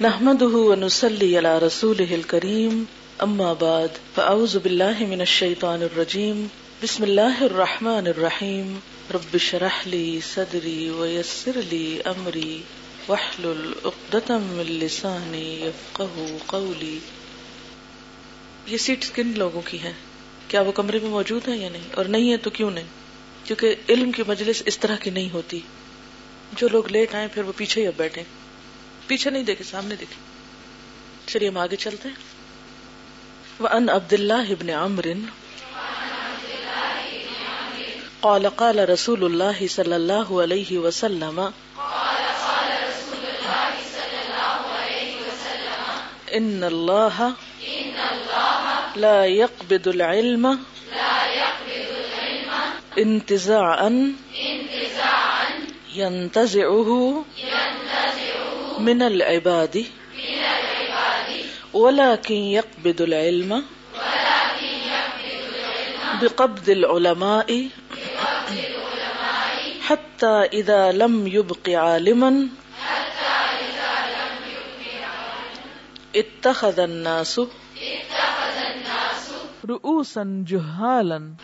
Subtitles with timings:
[0.00, 2.84] نحمده ونصلي على رسوله الكريم.
[3.22, 6.46] أما بعد، فأعوذ بالله من الشيطان الرجيم.
[6.82, 8.78] بسم الله الرحمن الرحيم.
[9.14, 12.60] رب اشرح لي صدري ويسر لي أمري.
[13.08, 16.98] واحلل عقدة من لساني يفقه قولي.
[18.66, 19.92] یہ سیٹس کن لوگوں کی ہیں؟
[20.48, 22.86] کیا وہ کمرے میں موجود ہیں یا نہیں؟ اور نہیں ہے تو کیوں نہیں؟
[23.44, 25.60] کیونکہ علم کی مجلس اس طرح کی نہیں ہوتی۔
[26.52, 28.22] جو لوگ لیٹ آئے پھر وہ پیچھے ہی اب بیٹھے
[29.08, 30.16] پیچھے نہیں دیکھے، سامنے دیکھے۔
[31.26, 32.16] چلیے ہم آگے چلتے ہیں۔
[33.62, 35.04] وَأَنْ عَبْدِ اللَّهِ بْنِ عَمْرٍ
[38.20, 41.40] قال قال رسول الله صلى الله عليه وسلم
[46.26, 47.32] ان الله
[48.96, 50.46] لا يقبض العلم
[52.96, 53.90] انتزاعا
[55.94, 57.12] ينتزعه
[58.78, 59.84] من العباد.
[61.72, 63.64] ولكن يقبض العلم.
[66.22, 67.68] بقبض العلماء.
[69.82, 72.48] حتى إذا لم يبق عالما.
[76.16, 77.40] اتخذ الناس.
[79.68, 81.34] رؤوسا جهالا.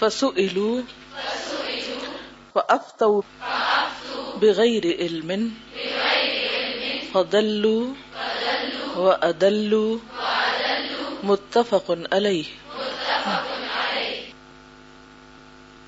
[0.00, 0.82] فسئلوا.
[2.54, 3.22] فأفتوا.
[4.42, 5.30] بغير علم
[7.12, 7.84] فضلوا
[8.96, 9.92] وأدلوا
[11.24, 12.48] متفق عليه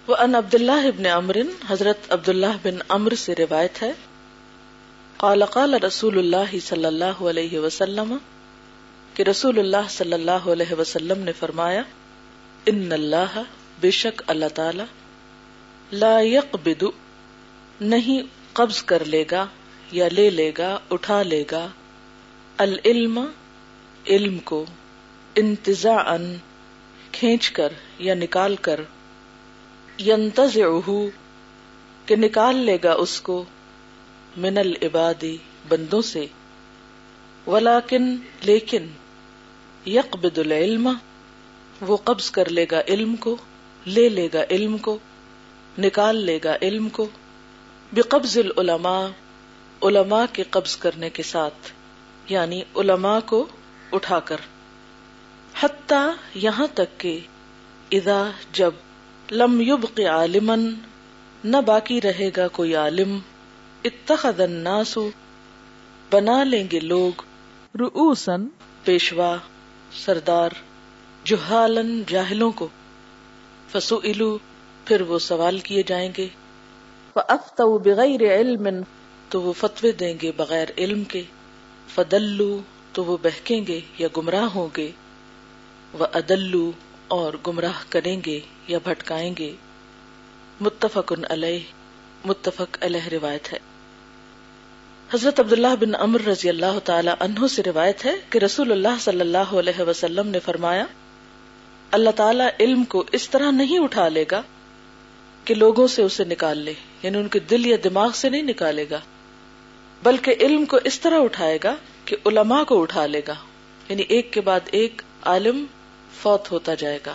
[0.09, 3.93] وأن عبد الله بن عمرو، حضرت عبداللہ بن عمر سے روایت ہے،
[5.17, 8.17] قال قال رسول اللہ صلی اللہ علیہ وسلم،
[9.15, 11.83] کہ رسول اللہ صلی اللہ علیہ وسلم نے فرمایا،
[12.67, 13.37] ان اللہ
[13.81, 14.87] بے شک اللہ تعالی
[15.93, 16.83] لا يقبض
[17.81, 18.21] نہیں
[18.59, 19.47] قبض کر لے گا
[19.93, 21.69] یا لے لے گا، اٹھا لے گا۔
[22.57, 23.25] العلم،
[24.07, 24.65] علم کو
[25.35, 26.17] انتزاعا
[27.13, 28.81] کھینچ کر یا نکال کر۔
[29.99, 30.91] ینتزعہ
[32.07, 33.45] کہ نکال لے گا اس کو
[34.37, 35.37] من العبادی
[35.69, 36.27] بندوں سے۔
[37.47, 38.87] ولیکن، لیکن،
[39.87, 40.93] یقبض العلم،
[41.81, 43.37] وہ قبض کر لے گا علم کو،
[43.87, 44.99] لے لے گا علم کو،
[45.79, 47.09] نکال لے گا علم کو۔
[47.93, 49.07] بقبض العلماء
[49.83, 51.73] علماء کے قبض کرنے کے ساتھ
[52.29, 53.47] یعنی علماء کو
[53.93, 54.37] اٹھا کر۔
[55.61, 57.21] حتی یہاں تک کہ
[57.91, 58.71] اذا جب
[59.31, 60.75] لم یبق عالمن
[61.45, 63.19] نہ باقی رہے گا کوئی عالم
[63.85, 64.99] اتخذ الناس
[66.11, 67.23] بنا لیں گے لوگ۔
[67.81, 68.47] رؤوسن
[68.85, 69.37] پیشوا
[69.93, 70.51] سردار
[71.25, 72.69] جہالن جاہلوں کو۔
[73.73, 74.39] فسئلو
[74.85, 76.29] پھر وہ سوال کیے جائیں گے۔
[77.19, 78.69] فافتوا بغیر علم
[79.29, 81.23] تو وہ فتوے دیں گے بغیر علم کے۔
[81.95, 82.61] فدلو
[82.93, 84.91] تو وہ بہکیں گے یا گمراہ ہوں گے۔
[85.93, 86.71] وہ ادلو
[87.09, 89.53] اور گمراہ کریں گے یا بھٹکائیں گے۔
[90.61, 91.59] متفق علیہ
[92.25, 93.59] متفق علیہ روایت ہے۔
[95.15, 99.21] حضرت عبداللہ بن امر رضی اللہ تعالی عنہ سے روایت ہے کہ رسول اللہ صلی
[99.21, 100.85] اللہ علیہ وسلم نے فرمایا،
[101.91, 104.43] اللہ تعالی علم کو اس طرح نہیں اٹھا لے گا
[105.49, 106.73] کہ لوگوں سے اسے نکال لے
[107.03, 109.01] یعنی ان کے دل یا دماغ سے نہیں نکالے گا،
[110.03, 113.35] بلکہ علم کو اس طرح اٹھائے گا کہ علماء کو اٹھا لے گا
[113.89, 115.65] یعنی ایک کے بعد ایک عالم
[116.23, 117.15] فوت ہوتا جائے گا۔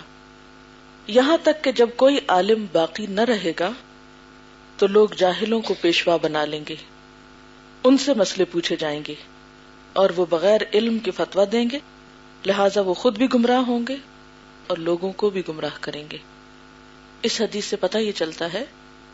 [1.08, 3.70] یہاں تک کہ جب کوئی عالم باقی نہ رہے گا،
[4.78, 6.74] تو لوگ جاہلوں کو پیشوا بنا لیں گے،
[7.84, 9.14] ان سے مسئلے پوچھے جائیں گے،
[9.92, 11.78] اور وہ بغیر علم کے فتوا دیں گے،
[12.46, 13.96] لہذا وہ خود بھی گمراہ ہوں گے
[14.66, 16.18] اور لوگوں کو بھی گمراہ کریں گے۔
[17.24, 18.64] اس حدیث سے پتہ یہ چلتا ہے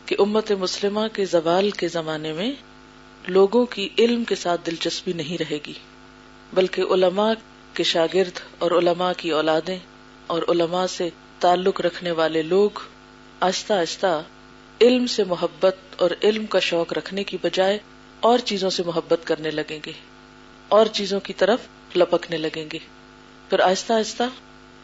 [0.05, 2.51] کہ امت مسلمہ کے زوال کے زمانے میں
[3.27, 5.73] لوگوں کی علم کے ساتھ دلچسپی نہیں رہے گی،
[6.53, 7.31] بلکہ علماء
[7.73, 9.77] کے شاگرد اور علماء کی اولادیں
[10.27, 12.79] اور علماء سے تعلق رکھنے والے لوگ
[13.39, 14.21] آہستہ آہستہ
[14.81, 17.77] علم سے محبت اور علم کا شوق رکھنے کی بجائے
[18.19, 19.91] اور چیزوں سے محبت کرنے لگیں گے،
[20.69, 22.79] اور چیزوں کی طرف لپکنے لگیں گے۔
[23.49, 24.23] پھر آہستہ آہستہ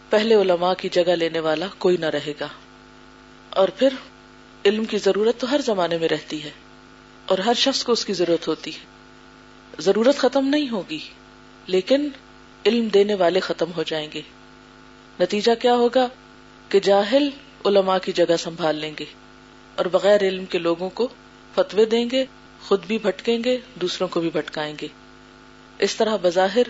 [0.10, 2.48] پہلے علماء کی جگہ لینے والا کوئی نہ رہے گا۔
[3.58, 3.90] اور پھر
[4.66, 6.50] علم کی ضرورت تو ہر زمانے میں رہتی ہے
[7.26, 8.86] اور ہر شخص کو اس کی ضرورت ہوتی ہے۔
[9.80, 11.00] ضرورت ختم نہیں ہوگی،
[11.68, 12.10] لیکن
[12.66, 14.22] علم دینے والے ختم ہو جائیں گے۔
[15.20, 16.08] نتیجہ کیا ہوگا؟
[16.70, 17.30] کہ جاہل
[17.66, 19.06] علماء کی جگہ سنبھال لیں گے
[19.76, 21.08] اور بغیر علم کے لوگوں کو
[21.56, 22.26] فتوے دیں گے،
[22.68, 24.88] خود بھی بھٹکیں گے، دوسروں کو بھی بھٹکائیں گے۔
[25.80, 26.64] اس طرح بظاہر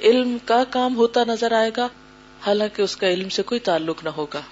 [0.00, 1.88] علم کا کام ہوتا نظر آئے گا،
[2.46, 4.42] حالانکہ اس کا علم سے کوئی تعلق نہ ہوگا۔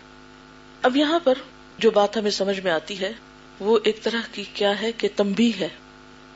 [0.83, 1.35] اب یہاں پر
[1.79, 3.13] جو بات ہمیں سمجھ میں آتی ہے،
[3.61, 5.69] وہ ایک طرح کی کیا ہے کہ تمبی ہے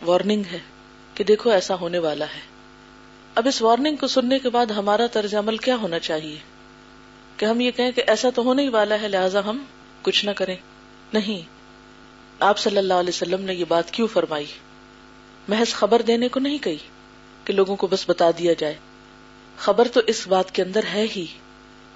[0.06, 0.58] وارننگ ہے
[1.14, 2.40] کہ دیکھو ایسا ہونے والا ہے۔
[3.34, 6.36] اب اس وارننگ کو سننے کے بعد ہمارا طرز عمل کیا ہونا چاہیے؟
[7.36, 9.64] کہ ہم یہ کہیں کہ ایسا تو ہونے ہی والا ہے، لہٰذا ہم
[10.02, 10.56] کچھ نہ کریں۔
[11.12, 11.40] نہیں،
[12.40, 14.46] آپ صلی اللہ علیہ وسلم نے یہ بات کیوں فرمائی؟
[15.48, 16.76] محض خبر دینے کو نہیں کہی
[17.44, 18.74] کہ لوگوں کو بس بتا دیا جائے۔
[19.58, 21.26] خبر تو اس بات کے اندر ہے ہی،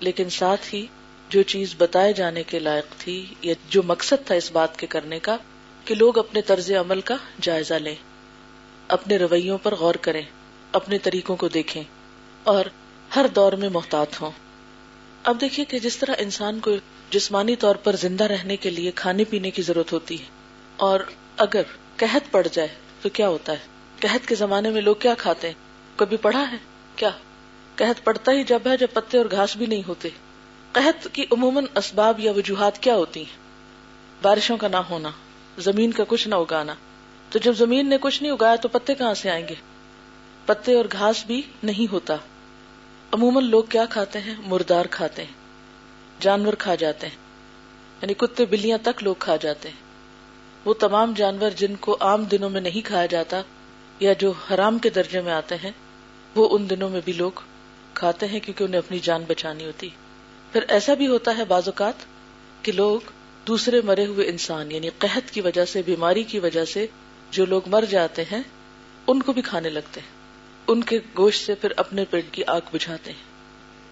[0.01, 0.87] لیکن ساتھ ہی
[1.33, 5.19] جو چیز بتائے جانے کے لائق تھی یا جو مقصد تھا اس بات کے کرنے
[5.19, 5.37] کا
[5.85, 7.95] کہ لوگ اپنے طرز عمل کا جائزہ لیں،
[8.89, 10.23] اپنے رویوں پر غور کریں،
[10.73, 11.83] اپنے طریقوں کو دیکھیں
[12.45, 12.65] اور
[13.17, 14.31] ہر دور میں محتاط ہوں۔
[15.25, 16.71] اب دیکھیے کہ جس طرح انسان کو
[17.11, 20.27] جسمانی طور پر زندہ رہنے کے لیے کھانے پینے کی ضرورت ہوتی ہے،
[20.77, 21.01] اور
[21.37, 21.63] اگر
[21.97, 22.69] قحط پڑ جائے
[23.03, 23.71] تو کیا ہوتا ہے؟
[24.01, 25.55] قحط کے زمانے میں لوگ کیا کھاتے ہیں؟
[25.97, 26.57] کبھی پڑھا ہے؟
[26.97, 27.11] کیا؟
[27.77, 30.09] قحط پڑتا ہی جب ہے، جب پتے اور گھاس بھی نہیں ہوتے۔
[30.73, 33.37] قحط کی عموماً اسباب یا وجوہات کیا ہوتی ہیں؟
[34.23, 35.11] بارشوں کا نہ ہونا،
[35.59, 36.75] زمین کا کچھ نہ اگانا۔
[37.31, 39.55] تو جب زمین نے کچھ نہیں اگایا تو پتے کہاں سے آئیں گے؟
[40.47, 42.17] پتے اور گھاس بھی نہیں ہوتا۔
[43.13, 45.33] عموماً لوگ کیا کھاتے ہیں؟ مردار کھاتے ہیں۔
[46.21, 47.17] جانور کھا جاتے ہیں۔
[48.03, 49.77] یعنی کتے بلیاں تک لوگ کھا جاتے ہیں۔
[50.65, 53.43] وہ تمام جانور جن کو عام دنوں میں نہیں کھایا جاتا
[54.01, 55.71] یا جو حرام کے درجے میں آتے ہیں،
[56.35, 57.31] وہ ان دنوں میں بھی لوگ
[57.95, 59.89] کھاتے ہیں کیونکہ انہیں اپنی جان بچانی ہوتی
[60.53, 61.95] پھر ایسا بھی ہوتا ہے بعض اوقات
[62.65, 63.01] کہ لوگ
[63.47, 66.87] دوسرے مرے ہوئے انسان یعنی قحط کی وجہ سے، بیماری کی وجہ سے
[67.31, 68.43] جو لوگ مر جاتے ہیں،
[69.07, 70.09] ان کو بھی کھانے لگتے ہیں۔
[70.69, 73.31] ان کے گوشت سے پھر اپنے پیٹ کی آگ بجھاتے ہیں۔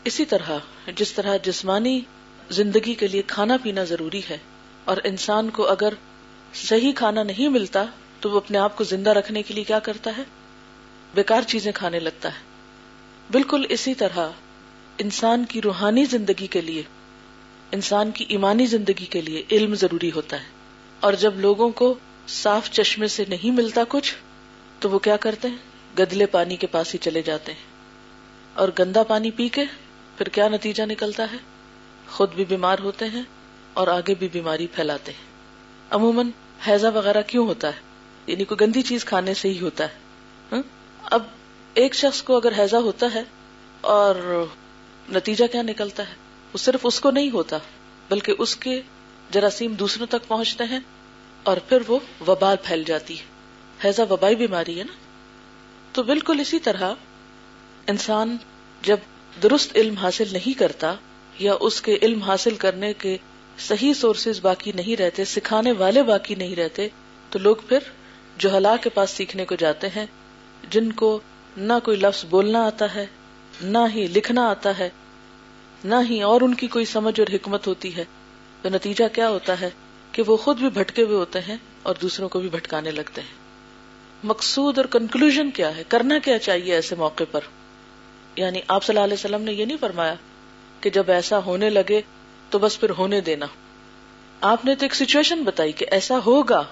[0.05, 0.51] اسی طرح،
[0.97, 2.01] جس طرح جسمانی
[2.51, 4.39] زندگی کے لیے کھانا پینا ضروری ہے،
[4.85, 5.95] اور انسان کو اگر
[6.55, 7.85] صحیح کھانا نہیں ملتا،
[8.21, 10.23] تو وہ اپنے آپ کو زندہ رکھنے کے لیے کیا کرتا ہے؟
[11.15, 12.39] بیکار چیزیں کھانے لگتا ہے۔
[13.31, 14.29] بالکل اسی طرح
[15.03, 16.83] انسان کی روحانی زندگی کے لیے،
[17.73, 20.49] انسان کی ایمانی زندگی کے لیے علم ضروری ہوتا ہے۔
[21.01, 21.95] اور جب لوگوں کو
[22.29, 24.15] صاف چشمے سے نہیں ملتا کچھ،
[24.81, 25.57] تو وہ کیا کرتے ہیں؟
[25.99, 27.61] گدلے پانی کے پاس ہی چلے جاتے ہیں۔
[28.55, 29.65] اور گندا پانی پی کے
[30.19, 31.37] پھر کیا نتیجہ نکلتا ہے؟
[32.11, 33.23] خود بھی بیمار ہوتے ہیں
[33.75, 35.31] اور آگے بھی بیماری پھیلاتے ہیں۔
[35.91, 36.31] عموماً
[36.69, 37.81] حیضہ وغیرہ کیوں ہوتا ہے؟
[38.27, 39.95] یعنی کوئی گندی چیز کھانے سے ہی ہوتا ہے۔
[41.03, 41.23] اب
[41.75, 43.23] ایک شخص کو اگر حیضہ ہوتا ہے
[43.81, 44.45] اور
[45.11, 46.15] نتیجہ کیا نکلتا ہے؟
[46.53, 47.59] وہ صرف اس کو نہیں ہوتا،
[48.11, 48.83] بلکہ اس کے
[49.31, 50.79] جراثیم دوسروں تک پہنچتے ہیں
[51.43, 53.25] اور پھر وہ وبال پھیل جاتی ہے۔
[53.85, 54.93] حیضہ وبائی بیماری ہے نا؟
[55.93, 56.93] تو بالکل اسی طرح
[57.87, 58.37] انسان
[58.83, 58.97] جب
[59.43, 60.95] درست علم حاصل نہیں کرتا
[61.39, 63.17] یا اس کے علم حاصل کرنے کے
[63.59, 66.89] صحیح سورسز باقی نہیں رہتے، سکھانے والے باقی نہیں رہتے،
[67.31, 67.79] تو لوگ پھر
[68.37, 70.07] جو ہلا کے پاس سیکھنے کو جاتے ہیں،
[70.71, 71.21] جن کو
[71.57, 73.07] نہ کوئی لفظ بولنا آتا ہے
[73.63, 74.91] نہ ہی لکھنا آتا ہے،
[75.85, 78.05] نہ ہی اور ان کی کوئی سمجھ اور حکمت ہوتی ہے۔
[78.63, 79.71] تو نتیجہ کیا ہوتا ہے؟
[80.13, 83.41] کہ وہ خود بھی بھٹکے ہوئے ہوتے ہیں اور دوسروں کو بھی بھٹکانے لگتے ہیں۔
[84.25, 87.41] مقصود اور کنکلوژ کیا ہے؟ کرنا کیا چاہیے ایسے موقع پر؟
[88.37, 90.15] یعنی آپ صلی اللہ علیہ وسلم نے یہ نہیں فرمایا
[90.81, 92.01] کہ جب ایسا ہونے لگے
[92.51, 93.47] تو بس پھر ہونے دینا۔
[94.41, 96.65] آپ نے تو ایک سچویشن بتائی کہ ایسا ہوگا،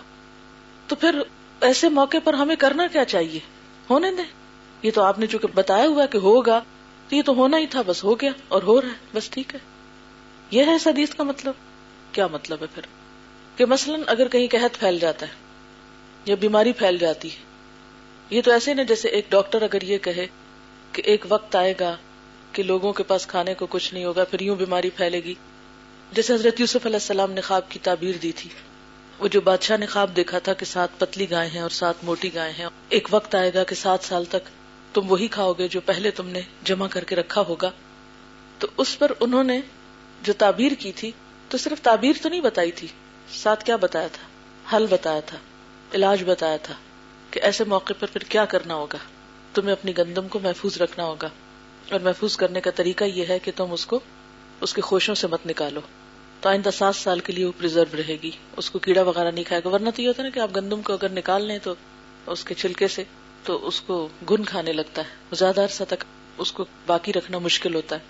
[0.87, 1.21] تو پھر
[1.61, 3.41] ایسے موقع پر ہمیں کرنا کیا چاہیے؟
[3.91, 4.25] ہونے دیں۔
[4.83, 6.61] یہ تو آپ نے چونکہ بتایا ہوا کہ ہوگا
[7.09, 9.55] تو یہ تو ہونا ہی تھا، بس ہو گیا اور ہو رہا ہے، بس ٹھیک
[9.55, 9.61] ہے۔
[10.51, 11.55] یہ ہے حدیث کا مطلب؟
[12.13, 12.83] کیا مطلب ہے پھر؟
[13.57, 15.33] کہ مثلاً اگر کہیں قحط پھیل جاتا ہے
[16.25, 17.37] یا بیماری پھیل جاتی ہے،
[18.31, 20.27] یہ تو ایسے نا جیسے ایک ڈاکٹر اگر یہ کہے
[20.93, 21.97] کہ ایک وقت آئے گا
[22.53, 25.35] کہ لوگوں کے پاس کھانے کو کچھ نہیں ہوگا، پھر یوں بیماری پھیلے گی۔
[26.13, 28.51] جیسے حضرت یوسف علیہ السلام نے خواب کی تعبیر دی تھی۔
[29.19, 32.35] وہ جو بادشاہ نے خواب دیکھا تھا کہ سات پتلی گائے ہیں اور سات موٹی
[32.35, 34.49] گائے ہیں، ایک وقت آئے گا کہ سات سال تک
[34.93, 37.71] تم وہی کھاؤ گے جو پہلے تم نے جمع کر کے رکھا ہوگا۔
[38.59, 39.61] تو اس پر انہوں نے
[40.23, 41.13] جو تعبیر کی تھی،
[41.49, 42.89] تو صرف تعبیر تو نہیں بتائی تھی۔
[43.33, 44.29] ساتھ کیا بتایا تھا؟
[44.77, 45.39] حل بتایا تھا،
[45.95, 46.75] علاج بتایا تھا
[47.31, 48.99] کہ ایسے موقع پر پھر کیا کرنا ہوگا۔
[49.55, 51.29] تمہیں اپنی گندم کو محفوظ رکھنا ہوگا۔
[51.91, 54.01] اور محفوظ کرنے کا طریقہ یہ ہے کہ تم اس کو،
[54.61, 55.81] اس کے خوشوں سے مت نکالو۔
[56.41, 59.45] تو آئندہ سات سال کے لیے وہ پرزرو رہے گی۔ اس کو کیڑا وغیرہ نہیں
[59.45, 61.75] کھائے گا۔ ورنہ تو یہ ہوتا نا کہ آپ گندم کو اگر نکال لیں تو
[62.27, 63.05] اس کے چھلکے سے
[63.49, 66.05] تو اس کو گن کھانے لگتا ہے۔ زیادہ عرصہ تک
[66.39, 68.01] اس کو باقی رکھنا مشکل ہوتا ہے۔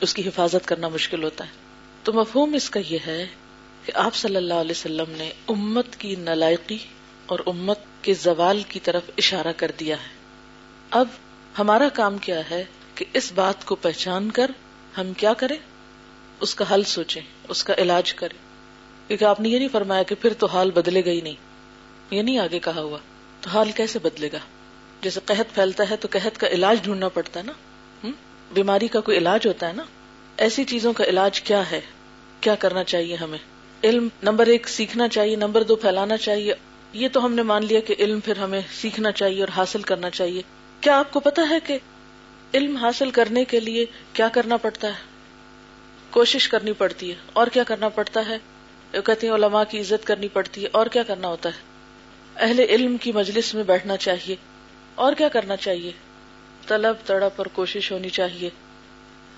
[0.00, 1.50] اس کی حفاظت کرنا مشکل ہوتا ہے۔
[2.02, 3.26] تو مفہوم اس کا یہ ہے
[3.84, 6.78] کہ آپ صلی اللہ علیہ وسلم نے امت کی نلائقی
[7.26, 10.08] اور امت کے زوال کی طرف اشارہ کر دیا ہے۔
[10.90, 11.08] اب
[11.58, 12.64] ہمارا کام کیا ہے
[12.94, 14.50] کہ اس بات کو پہچان کر
[14.98, 15.56] ہم کیا کریں؟
[16.40, 18.38] اس کا حل سوچیں، اس کا علاج کریں۔
[19.08, 21.36] کیونکہ آپ نے یہ نہیں فرمایا کہ پھر تو حال بدلے گا ہی نہیں۔
[22.10, 22.98] یہ نہیں آگے کہا ہوا۔
[23.40, 24.38] تو حال کیسے بدلے گا؟
[25.02, 27.52] جیسے قحط پھیلتا ہے تو قحط کا علاج ڈھونڈنا پڑتا ہے نا؟
[28.52, 29.82] بیماری کا کوئی علاج ہوتا ہے نا؟
[30.36, 31.80] ایسی چیزوں کا علاج کیا ہے؟
[32.40, 33.38] کیا کرنا چاہیے ہمیں؟
[33.84, 36.54] علم نمبر ایک سیکھنا چاہیے، نمبر دو پھیلانا چاہیے۔
[36.92, 40.10] یہ تو ہم نے مان لیا کہ علم پھر ہمیں سیکھنا چاہیے اور حاصل کرنا
[40.10, 40.42] چاہیے۔
[40.80, 41.78] کیا آپ کو پتا ہے کہ
[42.54, 45.02] علم حاصل کرنے کے لیے کیا کرنا پڑتا ہے؟
[46.10, 48.38] کوشش کرنی پڑتی ہے۔ اور کیا کرنا پڑتا ہے؟
[48.92, 51.60] کہتے ہیں، علماء کی عزت کرنی پڑتی ہے۔ اور کیا کرنا ہوتا ہے؟
[52.36, 54.36] اہل علم کی مجلس میں بیٹھنا چاہیے۔
[54.98, 55.92] اور کیا کرنا چاہیے؟
[56.66, 58.50] طلب، تڑپ اور کوشش ہونی چاہیے۔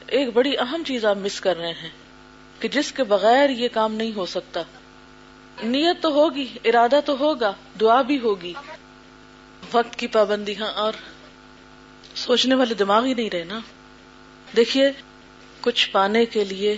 [0.06, 1.88] ایک بڑی اہم چیز آپ مس کر رہے ہیں
[2.60, 4.62] کہ جس کے بغیر یہ کام نہیں ہو سکتا۔
[5.62, 8.52] نیت تو ہوگی، ارادہ تو ہوگا، دعا بھی ہوگی۔
[9.72, 10.92] وقت کی پابندی ہاں اور
[12.14, 13.60] سوچنے والے دماغ ہی نہیں رہے نا۔
[14.56, 14.92] دیکھیے،
[15.60, 16.76] کچھ پانے کے لیے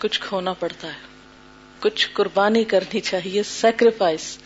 [0.00, 1.12] کچھ کھونا پڑتا ہے۔
[1.80, 4.38] کچھ قربانی کرنی چاہیے سیکریفائس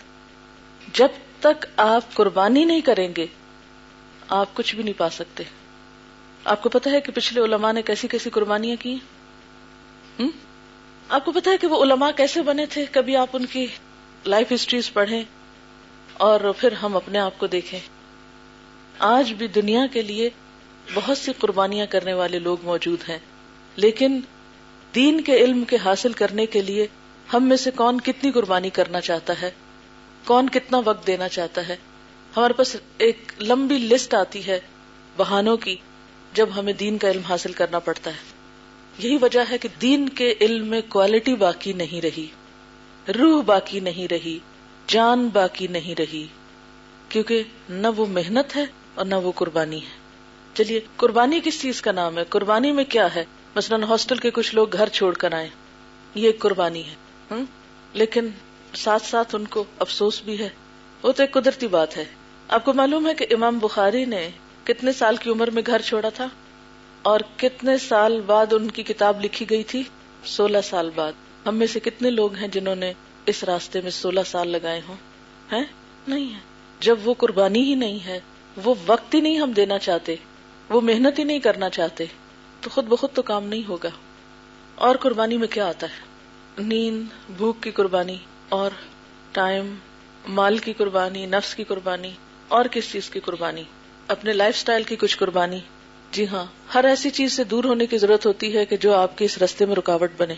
[0.94, 1.08] جب
[1.40, 3.26] تک آپ قربانی نہیں کریں گے
[4.28, 5.42] آپ کچھ بھی نہیں پا سکتے۔
[6.44, 8.96] آپ کو پتا ہے کہ پچھلے علماء نے کیسی کیسی قربانیاں کی؟
[11.08, 13.66] آپ کو پتا ہے کہ وہ علماء کیسے بنے تھے؟ کبھی آپ ان کی
[14.26, 15.22] لائف ہسٹریز پڑھیں
[16.12, 17.80] اور پھر ہم اپنے آپ کو دیکھیں۔
[18.98, 20.30] آج بھی دنیا کے لیے
[20.94, 23.18] بہت سی قربانیاں کرنے والے لوگ موجود ہیں،
[23.76, 24.20] لیکن
[24.94, 26.86] دین کے علم کے حاصل کرنے کے لیے
[27.32, 29.50] ہم میں سے کون کتنی قربانی کرنا چاہتا ہے؟
[30.24, 31.76] کون کتنا وقت دینا چاہتا ہے؟
[32.36, 34.60] ہمارے پاس ایک لمبی لسٹ آتی ہے
[35.16, 35.76] بہانوں کی
[36.32, 38.36] جب ہمیں دین کا علم حاصل کرنا پڑتا ہے۔
[38.98, 42.26] یہی وجہ ہے کہ دین کے علم میں کوالٹی باقی نہیں رہی،
[43.18, 44.38] روح باقی نہیں رہی،
[44.88, 46.26] جان باقی نہیں رہی،
[47.08, 48.64] کیونکہ نہ وہ محنت ہے
[48.94, 49.94] اور نہ وہ قربانی ہے۔
[50.54, 53.24] چلیے، قربانی کس چیز کا نام ہے؟ قربانی میں کیا ہے؟
[53.56, 55.48] مثلاً ہاسٹل کے کچھ لوگ گھر چھوڑ کر آئے
[56.14, 57.34] یہ ایک قربانی ہے
[57.92, 58.28] لیکن
[58.74, 60.48] ساتھ ساتھ ان کو افسوس بھی ہے،
[61.02, 62.04] وہ تو ایک قدرتی بات ہے۔
[62.48, 64.30] آپ کو معلوم ہے کہ امام بخاری نے
[64.64, 66.26] کتنے سال کی عمر میں گھر چھوڑا تھا
[67.02, 69.82] اور کتنے سال بعد ان کی کتاب لکھی گئی تھی؟
[70.24, 71.12] سولہ سال بعد۔
[71.46, 72.92] ہم میں سے کتنے لوگ ہیں جنہوں نے
[73.26, 74.94] اس راستے میں سولہ سال لگائے ہوں؟
[75.52, 75.64] ہیں؟
[76.08, 76.38] نہیں ہے
[76.80, 78.20] جب وہ قربانی ہی نہیں ہے،
[78.64, 80.16] وہ وقت ہی نہیں ہم دینا چاہتے،
[80.68, 82.04] وہ محنت ہی نہیں کرنا چاہتے،
[82.60, 83.90] تو خود بخود تو کام نہیں ہوگا۔
[84.74, 86.00] اور قربانی میں کیا آتا ہے؟
[86.62, 88.16] نیند، بھوک کی قربانی،
[88.48, 88.70] اور
[89.32, 89.74] ٹائم،
[90.28, 92.10] مال کی قربانی، نفس کی قربانی
[92.48, 93.62] اور کس چیز کی قربانی؟
[94.08, 95.60] اپنے لائف سٹائل کی کچھ قربانی۔
[96.12, 99.18] جی ہاں ہر ایسی چیز سے دور ہونے کی ضرورت ہوتی ہے کہ جو آپ
[99.18, 100.34] کے اس رستے میں رکاوٹ بنے۔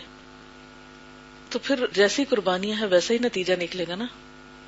[1.49, 4.05] تو پھر جیسی قربانیاں ہیں، ویسا ہی نتیجہ نکلے گا نا۔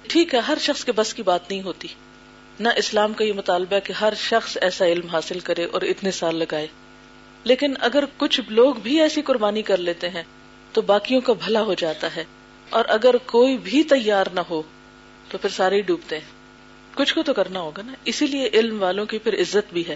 [0.02, 1.88] ٹھیک ہے، ہر شخص کے بس کی بات نہیں ہوتی۔
[2.60, 6.36] نہ اسلام کا یہ مطالبہ کہ ہر شخص ایسا علم حاصل کرے اور اتنے سال
[6.36, 6.68] لگائے۔
[7.44, 10.24] لیکن اگر کچھ لوگ بھی ایسی قربانی کر لیتے ہیں،
[10.74, 12.24] تو باقیوں کا بھلا ہو جاتا ہے۔
[12.70, 14.62] اور اگر کوئی بھی تیار نہ ہو،
[15.30, 16.41] تو پھر سارے ہی ڈوبتے ہیں۔
[16.96, 19.96] کچھ کو تو کرنا ہوگا نا۔ اسی لیے علم والوں کی پھر عزت بھی ہے۔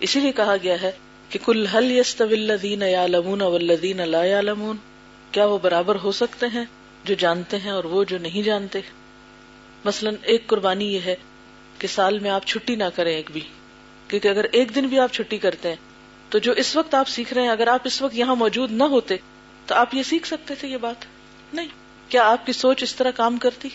[0.00, 0.92] اسی لیے کہا گیا ہے
[1.28, 2.22] کہ کل حل یس
[2.72, 4.76] یا لمون ولدین لا یا لمون
[5.32, 6.64] کیا وہ برابر ہو سکتے ہیں
[7.04, 8.80] جو جانتے ہیں اور وہ جو نہیں جانتے؟
[9.84, 11.14] مثلاً ایک قربانی یہ ہے
[11.78, 13.40] کہ سال میں آپ چھٹی نہ کریں ایک بھی۔
[14.08, 15.76] کیونکہ اگر ایک دن بھی آپ چھٹی کرتے ہیں،
[16.28, 18.84] تو جو اس وقت آپ سیکھ رہے ہیں، اگر آپ اس وقت یہاں موجود نہ
[18.84, 19.16] ہوتے،
[19.66, 21.04] تو آپ یہ سیکھ سکتے تھے یہ بات؟
[21.54, 21.68] نہیں۔
[22.08, 23.68] کیا آپ کی سوچ اس طرح کام کرتی؟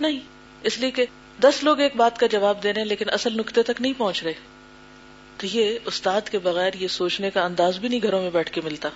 [0.00, 0.20] نہیں۔
[0.62, 1.06] اس لیے کہ
[1.40, 4.22] دس لوگ ایک بات کا جواب دے رہے ہیں، لیکن اصل نقطے تک نہیں پہنچ
[4.22, 4.32] رہے۔
[5.36, 8.60] تو یہ استاد کے بغیر یہ سوچنے کا انداز بھی نہیں گھروں میں بیٹھ کے
[8.64, 8.88] ملتا۔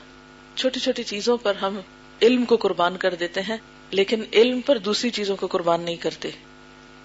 [0.57, 1.80] چھوٹی چھوٹی چیزوں پر ہم
[2.23, 3.57] علم کو قربان کر دیتے ہیں،
[3.90, 6.30] لیکن علم پر دوسری چیزوں کو قربان نہیں کرتے۔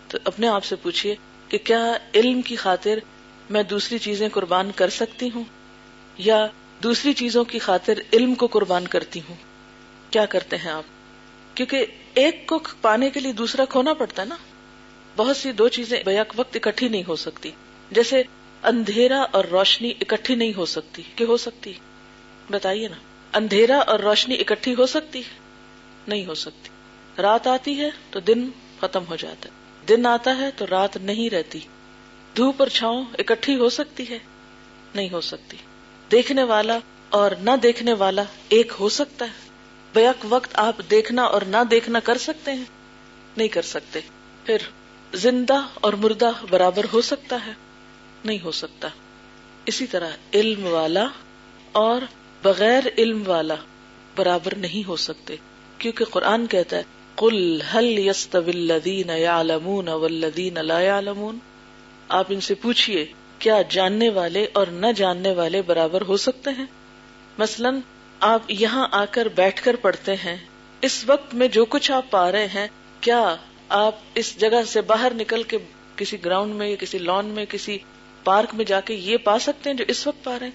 [0.08, 1.16] تو اپنے آپ سے پوچھئے
[1.50, 3.00] کہ کیا علم کی خاطر
[3.50, 5.44] میں دوسری چیزیں قربان کر سکتی ہوں؟
[6.18, 6.48] یا
[6.84, 9.36] دوسری چیزوں کی خاطر علم کو قربان کرتی ہوں؟
[10.12, 10.84] کیا کرتے ہیں آپ؟
[11.56, 14.36] کیونکہ ایک کو پانے کے لیے دوسرا کھونا پڑتا ہے نا۔
[15.15, 17.51] بہت سی دو چیزیں بیک وقت اکٹھی نہیں ہو سکتی۔
[17.91, 18.24] جیسے
[18.63, 21.74] اندھیرا اور روشنی اکٹھی نہیں ہو سکتی۔ کہ ہو سکتی؟
[22.51, 22.96] بتائیے نا۔
[23.34, 25.22] اندھیرا اور روشنی اکٹھی ہو سکتی؟
[26.08, 26.70] نہیں ہو سکتی۔
[27.22, 29.53] رات آتی ہے تو دن ختم ہو جاتا ہے۔
[29.88, 31.60] دن آتا ہے تو رات نہیں رہتی۔
[32.38, 34.20] دھوپ اور چھاؤں اکٹھی ہو سکتی ہے؟
[34.96, 35.58] نہیں ہو سکتی۔
[36.12, 36.79] دیکھنے والا
[37.10, 39.50] اور نہ دیکھنے والا ایک ہو سکتا ہے۔
[39.93, 42.65] بیک وقت آپ دیکھنا اور نہ دیکھنا کر سکتے ہیں؟
[43.38, 44.00] نہیں کر سکتے۔
[44.46, 44.58] پھر
[45.13, 47.51] زندہ اور مردہ برابر ہو سکتا ہے؟
[48.25, 48.88] نہیں ہو سکتا۔
[49.65, 51.08] اسی طرح علم والا
[51.72, 52.01] اور
[52.43, 53.55] بغیر علم والا
[54.15, 55.36] برابر نہیں ہو سکتے۔
[55.77, 56.84] کیونکہ قرآن کہتا ہے
[57.17, 61.38] کل الذین یعلمون والذین لا یعلمون
[62.10, 63.05] آپ ان سے پوچھئے،
[63.39, 66.65] کیا جاننے والے اور نہ جاننے والے برابر ہو سکتے ہیں؟
[67.38, 67.79] مثلاً،
[68.20, 70.38] آپ یہاں آ کر بیٹھ کر پڑھتے ہیں،
[70.82, 72.67] اس وقت میں جو کچھ آپ پا رہے ہیں،
[73.01, 73.36] کیا
[73.74, 75.58] آپ اس جگہ سے باہر نکل کے
[75.96, 77.77] کسی گراؤنڈ میں یا کسی لان میں، کسی
[78.24, 80.53] پارک میں جا کے یہ پا سکتے ہیں جو اس وقت پا رہے ہیں؟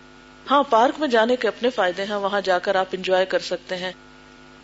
[0.50, 3.76] ہاں پارک میں جانے کے اپنے فائدے ہیں، وہاں جا کر آپ انجوائے کر سکتے
[3.76, 3.92] ہیں،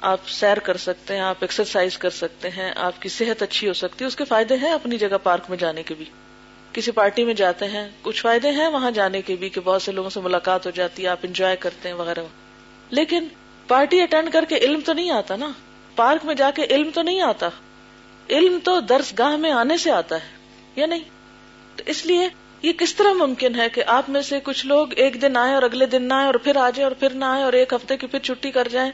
[0.00, 3.72] آپ سیر کر سکتے ہیں، آپ ایکسرسائز کر سکتے ہیں، آپ کی صحت اچھی ہو
[3.72, 6.04] سکتی ہے، اس کے فائدے ہیں اپنی جگہ پارک میں جانے کے بھی۔
[6.72, 9.92] کسی پارٹی میں جاتے ہیں، کچھ فائدے ہیں وہاں جانے کے بھی کہ بہت سے
[9.92, 12.24] لوگوں سے ملاقات ہو جاتی ہے، آپ انجوائے کرتے ہیں وغیرہ۔
[12.90, 13.28] لیکن
[13.68, 15.48] پارٹی اٹینڈ کر کے علم تو نہیں آتا نا۔
[15.96, 17.48] پارک میں جا کے علم تو نہیں آتا۔
[18.30, 20.28] علم تو درس گاہ میں آنے سے آتا ہے،
[20.76, 21.04] یا نہیں؟
[21.76, 22.28] تو اس لیے
[22.62, 25.62] یہ کس طرح ممکن ہے کہ آپ میں سے کچھ لوگ ایک دن آئے اور
[25.62, 27.96] اگلے دن نہ آئے اور پھر آ جائے اور پھر نہ آئے اور ایک ہفتے
[27.96, 28.90] کی پھر چھٹی کر جائیں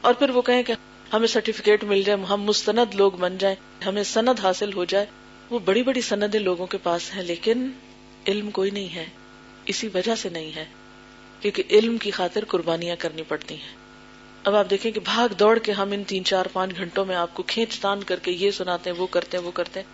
[0.00, 0.74] اور پھر وہ کہیں کہ
[1.12, 5.06] ہمیں سرٹیفکیٹ مل جائے، ہم مستند لوگ بن جائیں، ہمیں سند حاصل ہو جائے۔
[5.50, 7.70] وہ بڑی بڑی سندیں لوگوں کے پاس ہیں، لیکن
[8.26, 9.04] علم کوئی نہیں ہے،
[9.66, 10.64] اسی وجہ سے نہیں ہے،
[11.40, 13.83] کیونکہ علم کی خاطر قربانیاں کرنی پڑتی ہیں۔
[14.44, 17.34] اب آپ دیکھیں کہ بھاگ دوڑ کے ہم ان تین چار پانچ گھنٹوں میں آپ
[17.34, 19.86] کو کھینچ تان کر کے یہ سناتے ہیں، وہ کرتے ہیں، وہ کرتے ہیں۔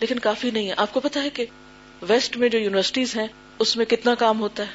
[0.00, 1.46] لیکن کافی نہیں ہے۔ آپ کو پتا ہے کہ
[2.02, 3.26] ویسٹ میں جو یونیورسٹیز ہیں،
[3.58, 4.72] اس میں کتنا کام ہوتا ہے۔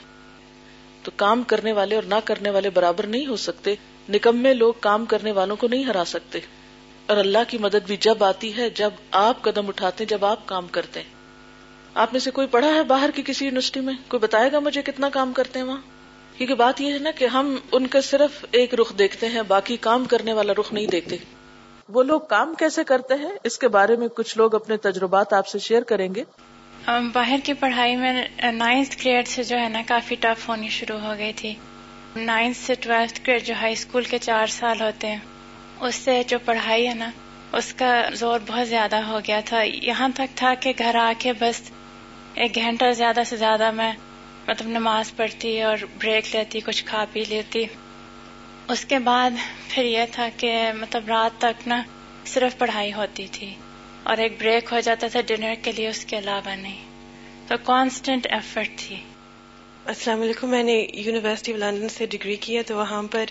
[1.04, 3.76] تو کام کرنے والے اور نہ کرنے والے برابر نہیں ہو سکتے۔
[4.10, 6.40] نکمے لوگ کام کرنے والوں کو نہیں ہرا سکتے۔
[7.06, 10.48] اور اللہ کی مدد بھی جب آتی ہے، جب آپ قدم اٹھاتے ہیں، جب آپ
[10.48, 11.10] کام کرتے ہیں۔
[11.94, 14.82] آپ میں سے کوئی پڑھا ہے باہر کی کسی یونیورسٹی میں؟ کوئی بتائے گا مجھے
[14.82, 15.82] کتنا کام کرتے ہیں وہاں؟
[16.38, 19.78] کیونکہ بات یہ ہے نا کہ ہم ان کا صرف ایک رخ دیکھتے ہیں، باقی
[19.78, 21.18] کام کرنے والا رخ نہیں دیکھتے۔
[21.90, 25.48] وہ لوگ کام کیسے کرتے ہیں؟ اس کے بارے میں کچھ لوگ اپنے تجربات آپ
[25.48, 26.24] سے شیئر کریں گے۔
[27.14, 31.14] باہر کی پڑھائی میں نائنتھ گریڈ سے جو ہے نا کافی ٹف ہونی شروع ہو
[31.18, 31.56] گئی تھی۔
[32.16, 35.20] نائنتھ سے ٹویلتھ گریڈ جو ہائی اسکول کے چار سال ہوتے ہیں۔
[35.80, 37.10] اس سے جو پڑھائی ہے نا،
[37.54, 41.34] اس کا زور بہت زیادہ ہو گیا تھا۔ یہاں تک تھا کہ گھر آ کے
[41.34, 41.62] بس
[42.34, 43.92] ایک گھنٹہ زیادہ سے زیادہ میں
[44.48, 47.64] مطلب نماز پڑھتی اور بریک لیتی، کچھ کھا پی لیتی۔
[48.70, 49.32] اس کے بعد
[49.70, 51.84] پھر یہ تھا کہ مطلب رات تک نا
[52.26, 53.56] صرف پڑھائی ہوتی تھی
[54.04, 56.84] اور ایک بریک ہو جاتا تھا ڈنر کے لیے، اس کے علاوہ نہیں۔
[57.48, 58.96] تو کانسٹنٹ ایفرٹ تھی۔
[59.86, 63.26] السلام علیکم، میں نے یونیورسٹی آف لندن سے ڈگری کی ہے تو وہاں پر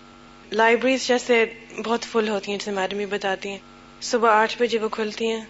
[0.53, 1.45] لائبریریز جیسے
[1.85, 3.59] بہت فل ہوتی ہیں، جیسے میڈم بھی بتاتی ہیں۔
[4.01, 5.45] صبح آٹھ بجے وہ کھلتی ہیں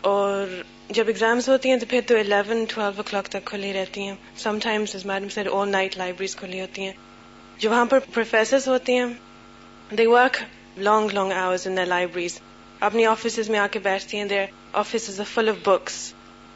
[0.00, 4.06] اور جب ایگزامس ہوتی ہیں تو پھر تو الیون ٹویلو او کلاک تک کھلی رہتی
[4.06, 6.92] ہیں سم ٹائمز میڈم سے آل نائٹ لائبریریز کھلی ہوتی ہیں
[7.58, 9.06] جو وہاں پر پروفیسرز ہوتے ہیں
[9.90, 10.42] they work
[10.78, 12.40] long long hours in libraries
[12.80, 14.44] اپنی آفیسز میں آ کے بیٹھتی ہیں their
[14.80, 16.02] office full of books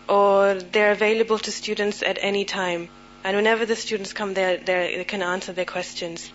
[0.08, 2.86] اور they are available to students at any time
[3.24, 6.30] And whenever the students come there, they can answer their questions.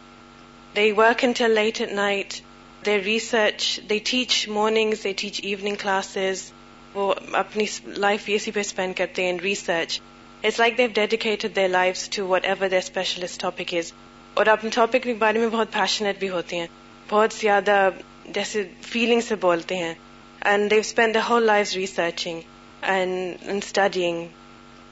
[0.75, 2.41] They work until late at night.
[2.83, 3.79] They research.
[3.87, 5.03] They teach mornings.
[5.03, 6.51] They teach evening classes.
[6.93, 7.65] وہ اپنی
[7.97, 9.99] life اسی پہ spend کرتے ہیں research
[10.43, 13.91] it's like they dedicated their life to whatever their specialist topic is
[14.33, 16.67] اور اپنے topic کے بارے میں بہت پیشنیٹ بھی ہوتے ہیں.
[17.09, 17.89] بہت زیادہ
[18.25, 19.93] جیسے فیلنگ سے بولتے ہیں.
[20.41, 22.41] And they spend the whole life researching
[22.81, 24.25] and studying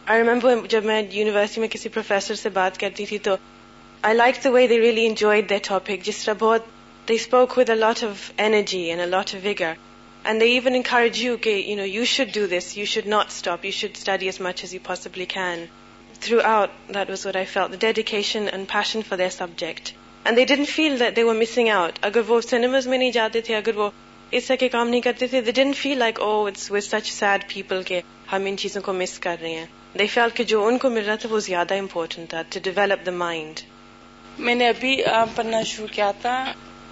[0.06, 3.36] I remember جب میں یونیورسٹی میں کسی پروفیسر سے بات کرتی تھی تو
[4.04, 6.66] I like the way they really enjoy that topic جس طرح بہت
[7.08, 9.74] they spoke with a lot of energy and a lot of vigour
[10.28, 13.28] and they even encourage you کہ you know you should do this you should not
[13.28, 15.66] stop you should study as much as you possibly can
[16.46, 19.92] throughout that was what I feel the dedication and passion for their subject
[20.26, 23.42] and they didn't feel that they were missing out اگر وہ cinemas میں نہیں جاتے
[23.42, 23.90] تھے اگر وہ
[24.32, 27.12] اس طرح کے کام نہیں کرتے تھے they didn't feel like oh it's with such
[27.12, 29.66] sad people کے ہم ان چیزوں کو مس کر رہے ہیں
[30.00, 33.06] دے فیل کہ جو ان کو مل رہا تھا وہ زیادہ امپورٹنٹ تھا ٹو ڈیولپ
[33.06, 33.62] دا مائنڈ
[34.40, 34.98] میں نے ابھی
[35.36, 36.38] پڑھنا شروع کیا تھا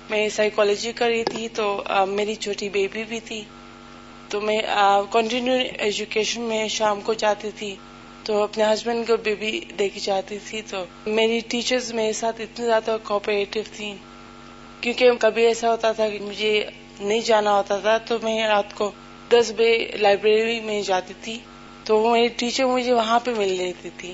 [0.09, 1.65] میں سائیکالوجی کر رہی تھی تو
[2.07, 3.43] میری چھوٹی بیبی بھی تھی۔
[4.29, 4.59] تو میں
[5.11, 7.75] کنٹینیو ایجوکیشن میں شام کو چاہتی تھی۔
[8.25, 12.97] تو اپنے ہسبینڈ کو بیبی دیکھی چاہتی تھی۔ تو میری ٹیچرز میرے ساتھ اتنی زیادہ
[13.03, 13.95] کوپریٹو تھیں۔
[14.81, 16.53] کیونکہ کبھی ایسا ہوتا تھا کہ مجھے
[16.99, 18.91] نہیں جانا ہوتا تھا، تو میں رات کو
[19.31, 21.37] دس بجے لائبریری میں جاتی تھی۔
[21.85, 24.13] تو میری ٹیچر مجھے وہاں پہ مل لیتی تھی۔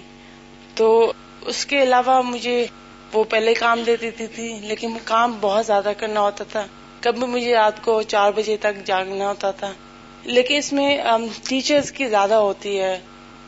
[0.75, 2.65] تو اس کے علاوہ مجھے
[3.13, 6.67] وہ پہلے کام دیتی تھی لیکن کام بہت زیادہ کرنا ہوتا تھا۔
[7.01, 9.73] کبھی مجھے رات کو چار بجے تک جاگنا ہوتا تھا۔
[10.23, 10.97] لیکن اس میں
[11.47, 12.99] ٹیچرز کی زیادہ ہوتی ہے۔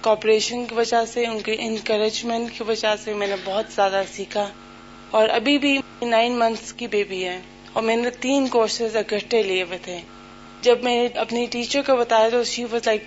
[0.02, 4.50] کوپریشن کی وجہ سے، ان کی انکریجمنٹ کی وجہ سے میں نے بہت زیادہ سیکھا۔
[5.12, 7.42] اور ابھی بھی نائن منتھس کی بیبی ہے۔
[7.74, 9.98] اور میں نے تین کورسز اکٹھے لیے ہوئے تھے۔
[10.62, 13.04] جب میں نے اپنی ٹیچر کو بتایا تو شی واز لائک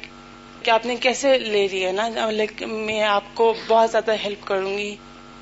[0.63, 4.79] کہ آپ نے کیسے لے لی ہے نا؟ میں آپ کو بہت زیادہ ہیلپ کروں
[4.79, 4.97] گی۔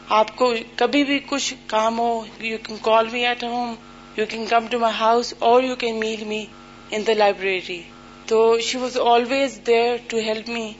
[0.08, 3.74] آپ کو کبھی بھی کچھ کام ہو you can call me at home
[4.16, 6.44] you can come to my house اور you can mail me
[6.90, 7.80] in the library
[8.26, 10.72] تو she was always there to help me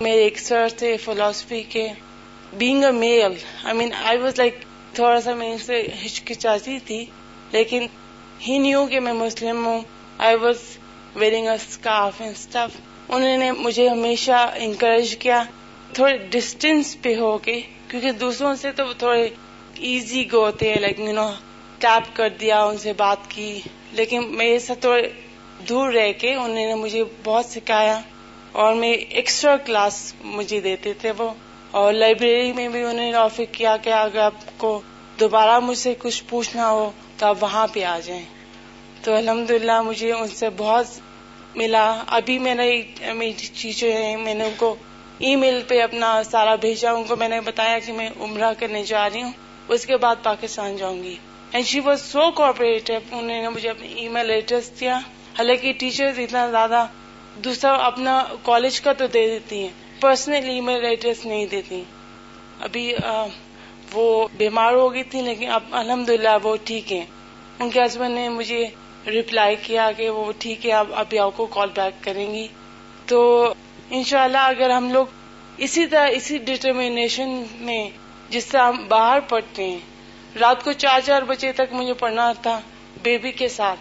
[0.00, 1.86] میرے ایک سر تھے فلاسفی کے.
[2.58, 3.32] Being a male
[3.64, 4.54] I mean I was like
[4.94, 7.04] تھوڑا سا میں ان سے ہچکچاتی تھی،
[7.52, 7.86] لیکن
[8.46, 9.80] ہی نیو کہ میں مسلم ہوں.
[10.18, 10.56] I was
[11.16, 15.42] wearing a scarf and stuff انہوں نے مجھے ہمیشہ انکریج کیا،
[15.92, 17.60] تھوڑے ڈسٹینس پہ ہو کے.
[17.90, 19.28] کیونکہ دوسروں سے تو تھوڑے
[19.78, 21.30] ایزی گو ہوتے ہیں لائک یو نو
[21.78, 23.60] ٹیپ کر دیا، ان سے بات کی.
[23.92, 25.08] لیکن میرے ساتھ تھوڑے
[25.68, 28.00] دور رہ کے انہوں نے مجھے بہت سکھایا
[28.52, 31.30] اور میں ایکسٹرا کلاس مجھے دیتے تھے وہ.
[31.70, 34.80] اور لائبریری میں بھی انہوں نے آفر کیا کہ اگر آپ کو
[35.20, 38.24] دوبارہ مجھ سے کچھ پوچھنا ہو تو آپ وہاں پہ آ جائیں.
[39.02, 40.86] تو الحمد للہ مجھے ان سے بہت
[41.56, 42.02] ملا.
[42.06, 42.82] ابھی میں نے
[43.14, 44.74] میری ٹیچر ہیں، میں نے ان کو
[45.20, 48.82] ای میل پہ اپنا سارا بھیجا، ان کو میں نے بتایا کہ میں عمرہ کرنے
[48.82, 49.32] جا رہی ہوں۔
[49.68, 51.16] اس کے بعد پاکستان جاؤں گی۔
[51.52, 54.98] And she was so cooperative انہوں نے مجھے اپنا ای میل ایڈریس دیا۔
[55.38, 56.86] حالانکہ ٹیچر اتنا زیادہ
[57.44, 61.82] دوسرا اپنا کالج کا تو دے دیتی ہیں۔ پرسنل ای میل ایڈریس نہیں دیتی۔
[62.60, 62.94] ابھی
[63.92, 67.06] وہ بیمار ہو گئی تھی، لیکن اب الحمد للہ وہ ٹھیک ہیں۔
[67.58, 68.68] ان کے ہسبینڈ نے مجھے
[69.06, 72.46] ریپلائی کیا کہ وہ ٹھیک ہے، اب ابھی آپ کو کال بیک کریں گی۔
[73.06, 73.52] تو
[73.90, 75.06] انشاءاللہ اگر ہم لوگ
[75.58, 77.90] اسی طرح اسی ڈٹرمنیشن میں
[78.28, 79.78] جس سے ہم باہر پڑھتے ہیں،
[80.40, 82.60] رات کو چار چار بجے تک مجھے پڑھنا تھا
[83.02, 83.80] بیبی کے ساتھ۔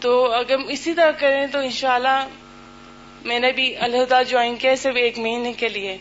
[0.00, 2.26] تو اگر ہم اسی طرح کریں تو انشاءاللہ
[3.24, 5.96] میں نے بھی الہدا جوائن کیا صرف ایک مہینے کے لیے۔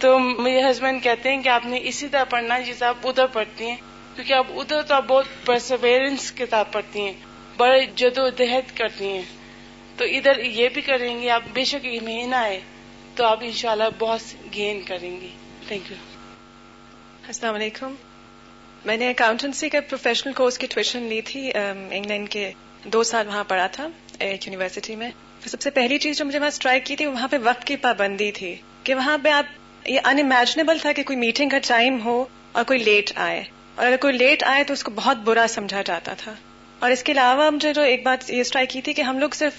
[0.00, 3.26] تو میرے ہسبینڈ کہتے ہیں کہ آپ نے اسی طرح پڑھنا ہے جسے آپ ادھر
[3.26, 3.76] پڑھتی ہیں،
[4.14, 7.12] کیونکہ آپ ادھر تو آپ بہت پرسویرنس کے ساتھ پڑھتی ہیں،
[7.56, 9.22] بڑے جدو جہد کرتی ہیں۔
[9.96, 12.60] تو ادھر یہ بھی کریں گی آپ بے شک یہ مہینہ ہے
[13.16, 14.20] تو آپ انشاءاللہ بہت
[14.54, 15.28] گین کریں گی
[15.68, 15.96] تھینک یو
[17.26, 17.94] السلام علیکم۔
[18.84, 21.50] میں نے اکاؤنٹنسی کا پروفیشنل کورس کی ٹیوشن لی تھی
[21.90, 22.52] انگلینڈ کے
[22.84, 25.10] دو سال وہاں پڑھا تھا، ایک یونیورسٹی میں۔
[25.46, 28.32] سب سے پہلی چیز جو مجھے وہاں اسٹرائک کی تھی، وہاں پہ وقت کی پابندی
[28.32, 29.44] تھی کہ وہاں پہ آپ،
[29.86, 33.86] یہ ان امیجنیبل تھا کہ کوئی میٹنگ کا ٹائم ہو اور کوئی لیٹ آئے۔ اور
[33.86, 36.34] اگر کوئی لیٹ آئے تو اس کو بہت برا سمجھا جاتا تھا۔
[36.78, 39.30] اور اس کے علاوہ مجھے جو ایک بات یہ اسٹرائک کی تھی کہ ہم لوگ
[39.30, 39.52] صرف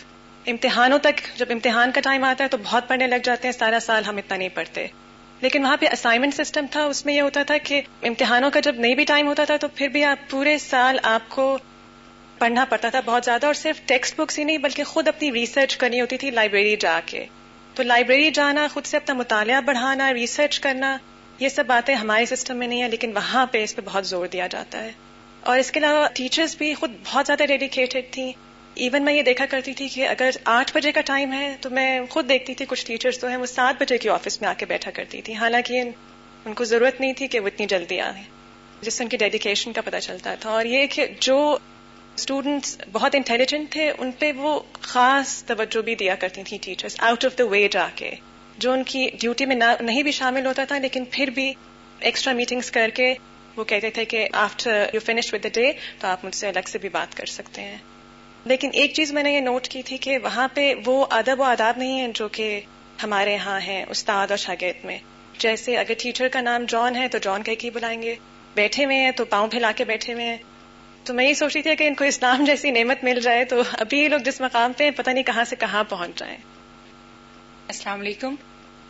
[0.48, 3.80] امتحانوں تک جب امتحان کا ٹائم آتا ہے تو بہت پڑھنے لگ جاتے ہیں، سارا
[3.80, 4.88] سال ہم اتنا نہیں پڑھتے۔
[5.42, 8.76] لیکن وہاں پہ اسائنمنٹ سسٹم تھا، اس میں یہ ہوتا تھا کہ امتحانوں کا جب
[8.76, 11.58] نہیں بھی ٹائم ہوتا تھا تو پھر بھی آپ پورے سال آپ کو
[12.40, 15.78] پڑھنا پڑتا تھا بہت زیادہ، اور صرف ٹیکسٹ بکس ہی نہیں، بلکہ خود اپنی ریسرچ
[15.78, 17.26] کرنی ہوتی تھی لائبریری جا کے۔
[17.74, 20.98] تو لائبریری جانا، خود سے اپنا مطالعہ بڑھانا ریسرچ کرنا،
[21.40, 24.28] یہ سب باتیں ہمارے سسٹم میں نہیں ہے لیکن وہاں پہ اس پہ بہت زور
[24.28, 24.92] دیا جاتا ہے۔
[25.42, 28.32] اور اس کے علاوہ ٹیچرز بھی خود بہت زیادہ ڈیڈیکیٹڈ تھیں۔
[28.76, 32.00] ایون میں یہ دیکھا کرتی تھی کہ اگر آٹھ بجے کا ٹائم ہے تو میں
[32.10, 34.66] خود دیکھتی تھی کچھ ٹیچرز تو ہیں، وہ سات بجے کی آفس میں آ کے
[34.66, 35.82] بیٹھا کرتی تھی۔ حالانکہ
[36.46, 38.24] ان کو ضرورت نہیں تھی کہ وہ اتنی جلدی آئے
[38.82, 41.58] جس سے ان کی ڈیڈیکیشن کا پتہ چلتا تھا۔ اور یہ کہ جو
[42.16, 47.26] اسٹوڈینٹس بہت انٹیلیجنٹ تھے، ان پہ وہ خاص توجہ بھی دیا کرتی تھیں teachers out
[47.26, 48.12] of the way جا کے۔
[48.58, 51.54] جو ان کی ڈیوٹی میں نہیں بھی شامل ہوتا تھا، لیکن پھر بھی
[52.00, 53.14] ایکسٹرا میٹنگز کر کے
[53.56, 56.68] وہ کہتے تھے کہ after you finish with the day تو آپ مجھ سے الگ
[56.68, 57.78] سے بھی بات کر سکتے ہیں۔
[58.46, 61.44] لیکن ایک چیز میں نے یہ نوٹ کی تھی کہ وہاں پہ وہ ادب و
[61.44, 62.62] آداب نہیں ہیں جو کہ
[63.04, 64.98] ہمارے یہاں ہیں، استاد اور شاگرد میں۔
[65.38, 68.16] جیسے اگر ٹیچر کا نام جان ہے تو جان کہہ کے بلائیں گے۔
[68.56, 70.38] بیٹھے ہوئے ہیں تو پاؤں پھیلا کے بیٹھے ہوئے ہیں۔
[71.04, 74.00] تو میں یہ سوچتی تھی کہ ان کو اسلام جیسی نعمت مل جائے تو ابھی
[74.00, 76.38] یہ لوگ جس مقام پہ پتہ نہیں کہاں سے کہاں پہنچ جائیں۔
[77.68, 78.36] السلام علیکم۔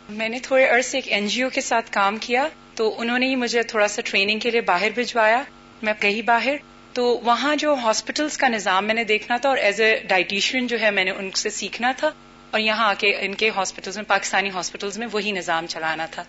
[0.08, 3.26] میں نے تھوڑے عرصے ایک این جی او کے ساتھ کام کیا تو انہوں نے
[3.26, 5.42] ہی مجھے تھوڑا سا ٹریننگ کے لیے باہر بھجوایا۔
[5.82, 6.54] میں گئی باہر۔
[6.96, 10.80] تو وہاں جو ہاسپٹلس کا نظام میں نے دیکھنا تھا اور ایز اے ڈائٹیشین جو
[10.80, 12.10] ہے میں نے ان سے سیکھنا تھا
[12.50, 16.22] اور یہاں آ کے ان کے ہاسپٹلس میں، پاکستانی ہاسپٹلس میں وہی نظام چلانا تھا۔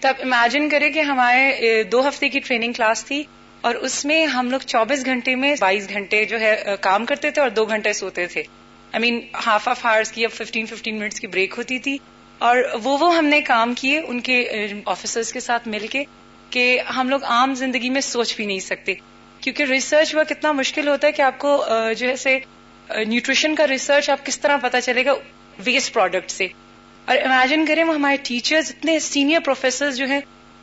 [0.00, 3.24] تب امیجن کرے کہ ہمارے دو ہفتے کی ٹریننگ کلاس تھی
[3.60, 7.42] اور اس میں ہم لوگ چوبیس گھنٹے میں بائیس گھنٹے جو ہے کام کرتے تھے
[7.42, 8.42] اور دو گھنٹے سوتے تھے۔
[8.92, 11.98] I mean half of hours کی اب ففٹین ففٹین منٹس کی بریک ہوتی تھی
[12.38, 16.04] اور وہ وہ ہم نے کام کیے ان کے آفیسرس کے ساتھ مل کے
[16.50, 18.94] کہ ہم لوگ عام زندگی میں سوچ بھی نہیں سکتے۔
[19.52, 21.64] کیونکہ ریسرچ ورک اتنا مشکل ہوتا ہے کہ آپ کو
[21.98, 22.38] جو ہے
[23.04, 25.12] نیوٹریشن کا ریسرچ آپ کس طرح پتا چلے گا
[25.64, 26.48] ویسٹ پروڈکٹ سے۔
[27.04, 30.20] اور امیجن کریں وہ ہمارے ٹیچرز اتنے سینئر پروفیسر جو ہیں،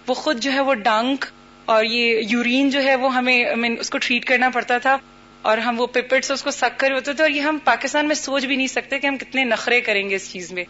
[0.08, 1.26] وہ خود جو ہے وہ ڈنک
[1.66, 3.46] اور یہ یورین جو ہے وہ ہمیں
[3.80, 4.98] اس کو ٹریٹ کرنا پڑتا تھا
[5.42, 8.08] اور ہم وہ پیپٹ سے اس کو سک کر ہوتے تھے اور یہ ہم پاکستان
[8.08, 10.64] میں سوچ بھی نہیں سکتے کہ ہم کتنے نخرے کریں گے اس چیز میں۔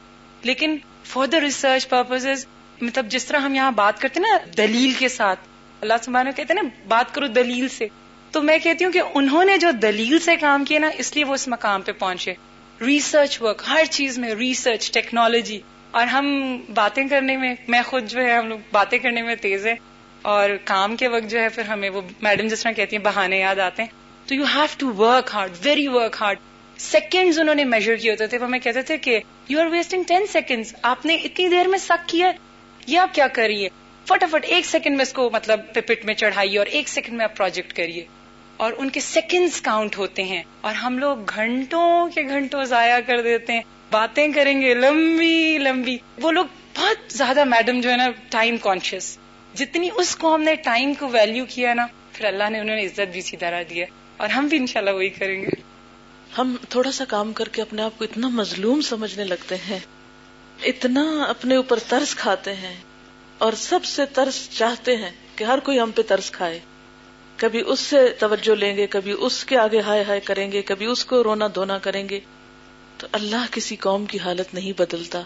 [0.44, 2.28] لیکن فار دا ریسرچ پرپز
[2.82, 5.40] مطلب جس طرح ہم یہاں بات کرتے نا دلیل کے ساتھ،
[5.82, 7.88] اللہ سبحانہ کہتے ہیں نا، بات کرو دلیل سے۔
[8.36, 11.24] تو میں کہتی ہوں کہ انہوں نے جو دلیل سے کام کیا نا، اس لیے
[11.24, 12.34] وہ اس مقام پہ پہنچے۔
[12.82, 15.60] ریسرچ ورک ہر چیز میں ریسرچ ٹیکنالوجی
[15.92, 19.68] اور ہم باتیں کرنے میں میں خود جو ہے، ہم لوگ باتیں کرنے میں تیز
[19.68, 19.76] ہے
[20.22, 23.40] اور کام کے وقت جو ہے، پھر ہمیں وہ میڈم جس طرح کہتی ہیں، بہانے
[23.40, 23.90] یاد آتے ہیں۔
[24.28, 26.38] تو you have to work hard very work hard
[26.78, 29.20] seconds انہوں نے میجر کیے ہوتے تھے، وہ ہمیں کہتے تھے کہ
[29.50, 32.32] you are wasting ten second آپ نے اتنی دیر میں سک کیا
[32.88, 33.70] یہ آپ کیا کریے؟
[34.04, 37.38] فٹافٹ ایک سیکنڈ میں اس کو مطلب پپٹ میں چڑھائیے اور ایک سیکنڈ میں آپ
[37.38, 38.06] پروجیکٹ کریے۔
[38.58, 43.22] اور ان کے سیکنڈز کاؤنٹ ہوتے ہیں اور ہم لوگ گھنٹوں کے گھنٹوں ضائع کر
[43.22, 46.46] دیتے ہیں، باتیں کریں گے لمبی لمبی۔ وہ لوگ
[46.78, 49.18] بہت زیادہ میڈم جو ہے نا ٹائم کانشیس
[49.54, 53.12] جتنی اس قوم نے ٹائم کو ویلو کیا نا، پھر اللہ نے انہوں نے عزت
[53.12, 53.86] بھی اسی طرح دیا
[54.18, 55.62] اور ہم بھی انشاءاللہ وہی کریں گے۔
[56.38, 59.80] ہم تھوڑا سا کام کر کے اپنے آپ کو اتنا مظلوم سمجھنے لگتے ہیں۔
[60.64, 62.76] اتنا اپنے اوپر ترس کھاتے ہیں
[63.38, 66.60] اور سب سے ترس چاہتے ہیں کہ ہر کوئی ہم پہ ترس کھائے۔
[67.38, 70.86] کبھی اس سے توجہ لیں گے، کبھی اس کے آگے ہائے ہائے کریں گے، کبھی
[70.86, 72.20] اس کو رونا دھونا کریں گے۔
[72.98, 75.22] تو اللہ کسی قوم کی حالت نہیں بدلتا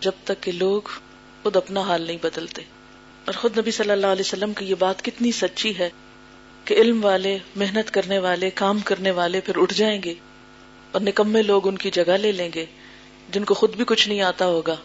[0.00, 0.82] جب تک کہ لوگ
[1.42, 2.62] خود اپنا حال نہیں بدلتے۔
[3.24, 5.90] اور خود نبی صلی اللہ علیہ وسلم کی یہ بات کتنی سچی ہے
[6.64, 10.14] کہ علم والے، محنت کرنے والے، کام کرنے والے پھر اٹھ جائیں گے
[10.90, 12.66] اور نکمے لوگ ان کی جگہ لے لیں گے
[13.30, 14.76] جن کو خود بھی کچھ نہیں آتا ہوگا۔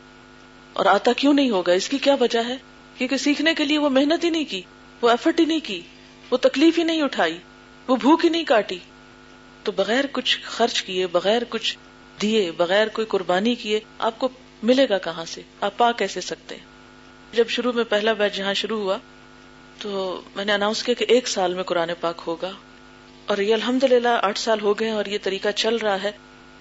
[0.73, 2.57] اور آتا کیوں نہیں ہوگا؟ اس کی کیا وجہ ہے؟
[2.97, 4.61] کیونکہ سیکھنے کے لیے وہ محنت ہی نہیں کی،
[5.01, 5.81] وہ ایفرٹ ہی نہیں کی۔
[6.31, 7.37] وہ تکلیف ہی نہیں اٹھائی،
[7.87, 8.77] وہ بھوک ہی نہیں کاٹی۔
[9.63, 11.77] تو بغیر کچھ خرچ کیے، بغیر کچھ
[12.21, 14.29] دیے، بغیر کوئی قربانی کیے، آپ کو
[14.63, 16.55] ملے گا کہاں سے؟ آپ پا کیسے سکتے
[17.33, 18.97] جب شروع میں پہلا بیچ جہاں شروع ہوا،
[19.79, 22.51] تو میں نے اناؤنس کیا کہ ایک سال میں قرآن پاک ہوگا۔
[23.25, 26.11] اور یہ الحمد للہ آٹھ سال ہو گئے اور یہ طریقہ چل رہا ہے۔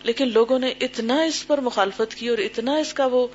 [0.02, 3.26] لیکن لوگوں نے اتنا اس پر مخالفت کی اور اتنا اس کا وہ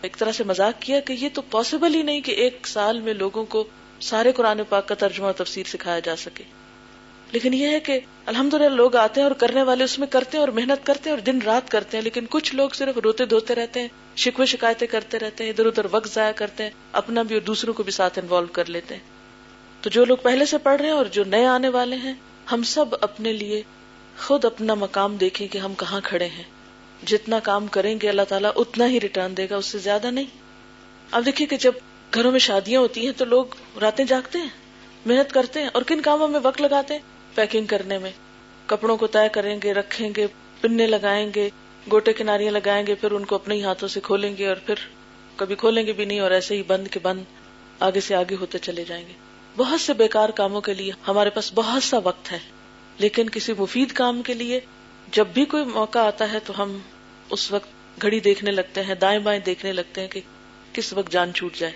[0.00, 3.14] ایک طرح سے مزاق کیا کہ یہ تو پاسبل ہی نہیں کہ ایک سال میں
[3.14, 3.64] لوگوں کو
[4.04, 6.44] سارے قرآن پاک کا ترجمہ تفسیر سکھایا جا سکے۔
[7.32, 10.44] لیکن یہ ہے کہ الحمد لوگ آتے ہیں اور کرنے والے اس میں کرتے ہیں
[10.44, 13.54] اور محنت کرتے ہیں اور دن رات کرتے ہیں، لیکن کچھ لوگ صرف روتے دھوتے
[13.54, 17.34] رہتے ہیں، شکوے شکایتیں کرتے رہتے ہیں، ادھر ادھر وقت ضائع کرتے ہیں، اپنا بھی
[17.34, 19.02] اور دوسروں کو بھی ساتھ انوالو کر لیتے ہیں۔
[19.80, 22.14] تو جو لوگ پہلے سے پڑھ رہے ہیں اور جو نئے آنے والے ہیں،
[22.52, 23.62] ہم سب اپنے لیے
[24.26, 26.44] خود اپنا مقام دیکھیں کہ ہم کہاں کھڑے ہیں۔
[27.06, 30.24] جتنا کام کریں گے اللہ تعالیٰ اتنا ہی ریٹرن دے گا، اس سے زیادہ نہیں۔
[31.10, 31.72] اب دیکھیے کہ جب
[32.14, 33.44] گھروں میں شادیاں ہوتی ہیں تو لوگ
[33.80, 34.48] راتیں جاگتے ہیں،
[35.06, 37.00] محنت کرتے ہیں، اور کن کاموں میں وقت لگاتے ہیں؟
[37.34, 38.10] پیکنگ کرنے میں۔
[38.66, 40.26] کپڑوں کو طے کریں گے، رکھیں گے،
[40.60, 41.48] پننے لگائیں گے،
[41.92, 44.74] گوٹے کناریاں لگائیں گے، پھر ان کو اپنے ہی ہاتھوں سے کھولیں گے اور پھر
[45.36, 47.22] کبھی کھولیں گے بھی نہیں اور ایسے ہی بند کے بند
[47.80, 49.12] آگے سے آگے ہوتے چلے جائیں گے۔
[49.56, 52.38] بہت سے بیکار کاموں کے لیے ہمارے پاس بہت سا وقت ہے،
[52.98, 54.60] لیکن کسی مفید کام کے لیے
[55.12, 56.78] جب بھی کوئی موقع آتا ہے تو ہم
[57.30, 60.20] اس وقت گھڑی دیکھنے لگتے ہیں، دائیں بائیں دیکھنے لگتے ہیں کہ
[60.72, 61.72] کس وقت جان چھوٹ جائے۔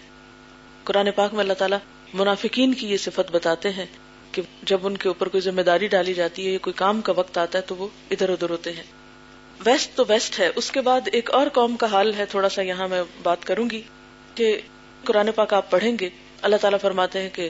[0.88, 1.78] قرآن پاک میں اللہ تعالیٰ
[2.14, 3.86] منافقین کی یہ صفت بتاتے ہیں
[4.32, 7.12] کہ جب ان کے اوپر کوئی ذمہ داری ڈالی جاتی ہے یا کوئی کام کا
[7.16, 8.82] وقت آتا ہے تو وہ ادھر ادھر ہوتے ہیں۔
[9.64, 12.62] ویسٹ تو ویسٹ ہے۔ اس کے بعد ایک اور قوم کا حال ہے۔ تھوڑا سا
[12.62, 13.82] یہاں میں بات کروں گی
[14.34, 14.60] کہ
[15.04, 16.08] قرآن پاک آپ پڑھیں گے۔
[16.42, 17.48] اللہ تعالیٰ فرماتے ہیں کہ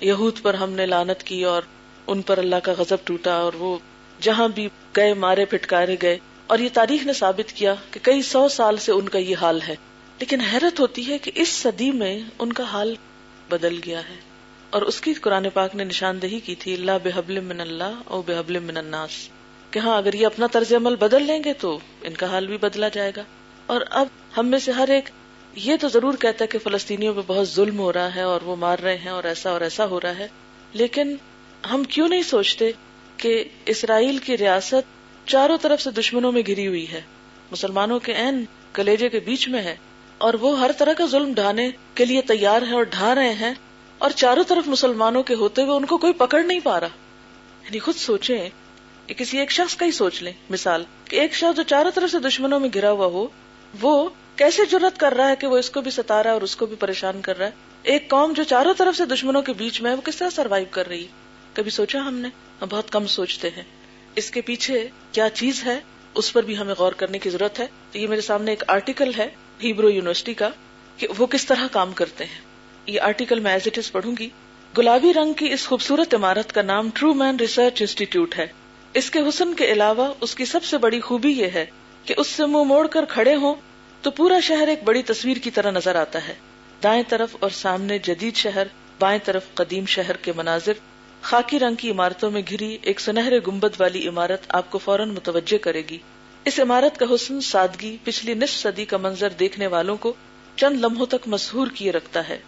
[0.00, 1.62] یہود پر ہم نے لانت کی اور
[2.06, 3.78] ان پر اللہ کا غضب ٹوٹا اور وہ
[4.20, 8.48] جہاں بھی گئے مارے پھٹکارے گئے۔ اور یہ تاریخ نے ثابت کیا کہ کئی سو
[8.48, 9.74] سال سے ان کا یہ حال ہے۔
[10.20, 12.94] لیکن حیرت ہوتی ہے کہ اس صدی میں ان کا حال
[13.48, 14.14] بدل گیا ہے
[14.70, 18.58] اور اس کی قرآن پاک نے نشاندہی کی تھی اللہ بحبل من اللہ او بحبل
[18.58, 19.10] من الناس،
[19.70, 22.56] کہ ہاں اگر یہ اپنا طرز عمل بدل لیں گے تو ان کا حال بھی
[22.56, 23.22] بدلا جائے گا۔
[23.66, 25.08] اور اب ہم میں سے ہر ایک
[25.54, 28.56] یہ تو ضرور کہتا ہے کہ فلسطینیوں پہ بہت ظلم ہو رہا ہے اور وہ
[28.56, 30.28] مار رہے ہیں اور ایسا اور ایسا ہو رہا ہے۔
[30.72, 31.16] لیکن
[31.70, 32.70] ہم کیوں نہیں سوچتے
[33.16, 34.92] کہ اسرائیل کی ریاست
[35.28, 37.00] چاروں طرف سے دشمنوں میں گری ہوئی ہے؟
[37.52, 39.76] مسلمانوں کے این کلیجے کے بیچ میں ہے۔
[40.24, 43.54] اور وہ ہر طرح کا ظلم ڈھانے کے لیے تیار ہیں اور ڈھا رہے ہیں
[43.98, 46.88] اور چاروں طرف مسلمانوں کے ہوتے ہوئے ان کو کوئی پکڑ نہیں پا رہا۔
[47.64, 48.48] یعنی خود سوچیں
[49.06, 52.18] کسی ایک شخص کا ہی سوچ لیں۔ مثال، کہ ایک شخص جو چاروں طرف سے
[52.18, 53.26] دشمنوں میں گرا ہوا ہو،
[53.80, 56.42] وہ کیسے جرت کر رہا ہے کہ وہ اس کو بھی ستا رہا ہے اور
[56.42, 57.50] اس کو بھی پریشان کر رہا ہے؟
[57.82, 60.64] ایک قوم جو چاروں طرف سے دشمنوں کے بیچ میں ہے، وہ کس طرح سروائو
[60.70, 61.06] کر رہی؟
[61.52, 62.28] کبھی سوچا ہم نے؟
[62.62, 63.62] ہم بہت کم سوچتے ہیں۔
[64.16, 65.80] اس کے پیچھے کیا چیز ہے؟
[66.14, 69.28] اس پر بھی ہمیں غور کرنے کی ضرورت ہے۔ یہ میرے سامنے ایک آرٹیکل ہے۔
[69.62, 70.48] ہیبرو یونیورسٹی کا،
[70.98, 72.40] کہ وہ کس طرح کام کرتے ہیں.
[72.86, 74.28] یہ آرٹیکل میں ایز اٹ از پڑھوں گی.
[74.78, 78.46] گلابی رنگ کی اس خوبصورت عمارت کا نام ٹرو مین ریسرچ انسٹیٹیوٹ ہے.
[78.94, 81.64] اس کے حسن کے علاوہ اس کی سب سے بڑی خوبی یہ ہے
[82.04, 83.54] کہ اس سے منہ موڑ کر کھڑے ہوں
[84.02, 86.34] تو پورا شہر ایک بڑی تصویر کی طرح نظر آتا ہے.
[86.82, 88.66] دائیں طرف اور سامنے جدید شہر،
[88.98, 90.72] بائیں طرف قدیم شہر کے مناظر.
[91.22, 95.58] خاکی رنگ کی عمارتوں میں گھری ایک سنہرے گمبد والی عمارت آپ کو فوراً متوجہ
[95.58, 95.98] کرے گی.
[96.44, 100.12] اس عمارت کا حسن سادگی پچھلی نصف صدی کا منظر دیکھنے والوں کو
[100.56, 102.38] چند لمحوں تک مسحور کیے رکھتا ہے۔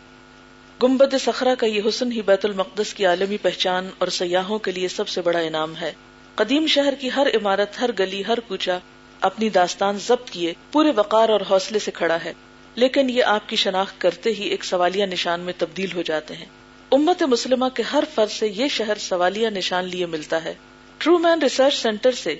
[0.82, 4.88] گمبد سخرا کا یہ حسن ہی بیت المقدس کی عالمی پہچان اور سیاحوں کے لیے
[4.88, 5.92] سب سے بڑا انعام ہے۔
[6.35, 8.78] قدیم شہر کی ہر عمارت، ہر گلی، ہر کوچا
[9.20, 12.32] اپنی داستان ضبط کیے پورے وقار اور حوصلے سے کھڑا ہے۔
[12.74, 16.46] لیکن یہ آپ کی شناخت کرتے ہی ایک سوالیہ نشان میں تبدیل ہو جاتے ہیں۔
[16.92, 20.54] امت مسلمہ کے ہر فرد سے یہ شہر سوالیہ نشان لیے ملتا ہے۔
[20.98, 22.37] ٹرو مین ریسرچ سینٹر سے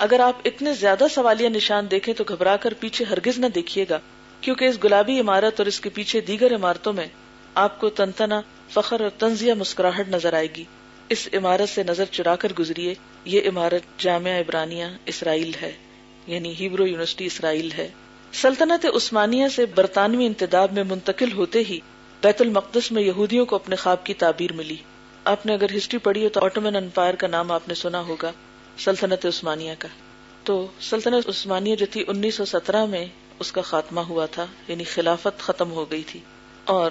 [0.00, 3.98] اگر آپ اتنے زیادہ سوالیہ نشان دیکھیں تو گھبرا کر پیچھے ہرگز نہ دیکھیے گا،
[4.40, 7.06] کیونکہ اس گلابی عمارت اور اس کے پیچھے دیگر عمارتوں میں
[7.54, 10.64] آپ کو تنتنا فخر اور تنزیہ مسکراہٹ نظر آئے گی۔
[11.08, 15.72] اس عمارت سے نظر چرا کر گزریے، یہ عمارت جامعہ ابرانیہ اسرائیل ہے
[16.26, 17.88] یعنی ہیبرو یونیورسٹی اسرائیل ہے۔
[18.32, 21.80] سلطنت عثمانیہ سے برطانوی انتداب میں منتقل ہوتے ہی
[22.22, 24.76] بیت المقدس میں یہودیوں کو اپنے خواب کی تعبیر ملی۔
[25.24, 28.32] آپ نے اگر ہسٹری پڑھی ہو تو آٹومن امپائر کا نام آپ نے سنا ہوگا۔
[28.78, 29.88] سلطنت عثمانیہ کا۔
[30.44, 33.06] تو سلطنت عثمانیہ جو تھی انیس سو سترہ میں
[33.38, 36.20] اس کا خاتمہ ہوا تھا یعنی خلافت ختم ہو گئی تھی۔
[36.64, 36.90] اور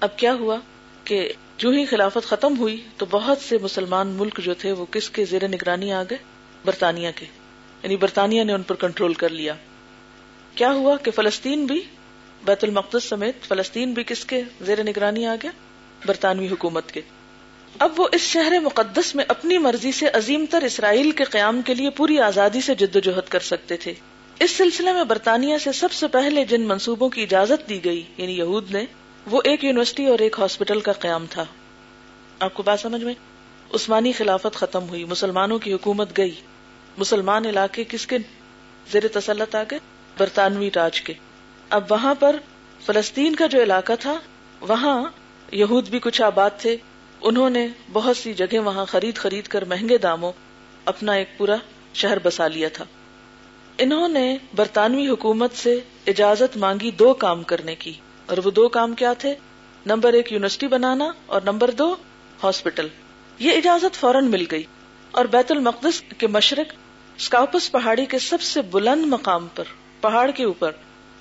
[0.00, 0.56] اب کیا ہوا
[1.04, 5.10] کہ جو ہی خلافت ختم ہوئی تو بہت سے مسلمان ملک جو تھے وہ کس
[5.10, 6.18] کے زیر نگرانی آ گئے؟
[6.64, 7.26] برطانیہ کے۔
[7.82, 9.54] یعنی برطانیہ نے ان پر کنٹرول کر لیا۔
[10.54, 11.82] کیا ہوا کہ فلسطین بھی،
[12.44, 15.50] بیت المقدس سمیت فلسطین بھی کس کے زیر نگرانی آ گیا؟
[16.06, 17.00] برطانوی حکومت کے۔
[17.78, 21.74] اب وہ اس شہر مقدس میں اپنی مرضی سے عظیم تر اسرائیل کے قیام کے
[21.74, 23.94] لیے پوری آزادی سے جد و جہد کر سکتے تھے۔
[24.40, 28.38] اس سلسلے میں برطانیہ سے سب سے پہلے جن منصوبوں کی اجازت دی گئی یعنی
[28.38, 28.84] یہود نے،
[29.30, 31.44] وہ ایک یونیورسٹی اور ایک ہاسپٹل کا قیام تھا۔
[32.40, 33.14] آپ کو بات سمجھ میں؟
[33.74, 36.34] عثمانی خلافت ختم ہوئی، مسلمانوں کی حکومت گئی۔
[36.98, 38.18] مسلمان علاقے کس کے؟
[38.92, 39.78] زیر تسلط آ گئے
[40.18, 41.12] برطانوی راج کے۔
[41.70, 42.36] اب وہاں پر
[42.86, 44.14] فلسطین کا جو علاقہ تھا،
[44.60, 45.10] وہاں
[45.52, 46.76] یہود بھی کچھ آباد تھے۔
[47.22, 50.32] انہوں نے بہت سی جگہ وہاں خرید خرید کر مہنگے داموں
[50.84, 51.56] اپنا ایک پورا
[51.94, 52.84] شہر بسا لیا تھا۔
[53.78, 57.92] انہوں نے برطانوی حکومت سے اجازت مانگی دو کام کرنے کی۔
[58.26, 59.34] اور وہ دو کام کیا تھے؟
[59.86, 61.96] نمبر ایک یونیورسٹی بنانا اور نمبر دو
[62.42, 62.88] ہاسپٹل۔
[63.38, 64.62] یہ اجازت فوراً مل گئی۔
[65.10, 66.74] اور بیت المقدس کے مشرق
[67.16, 69.64] اسکاپس پہاڑی کے سب سے بلند مقام پر،
[70.00, 70.72] پہاڑ کے اوپر،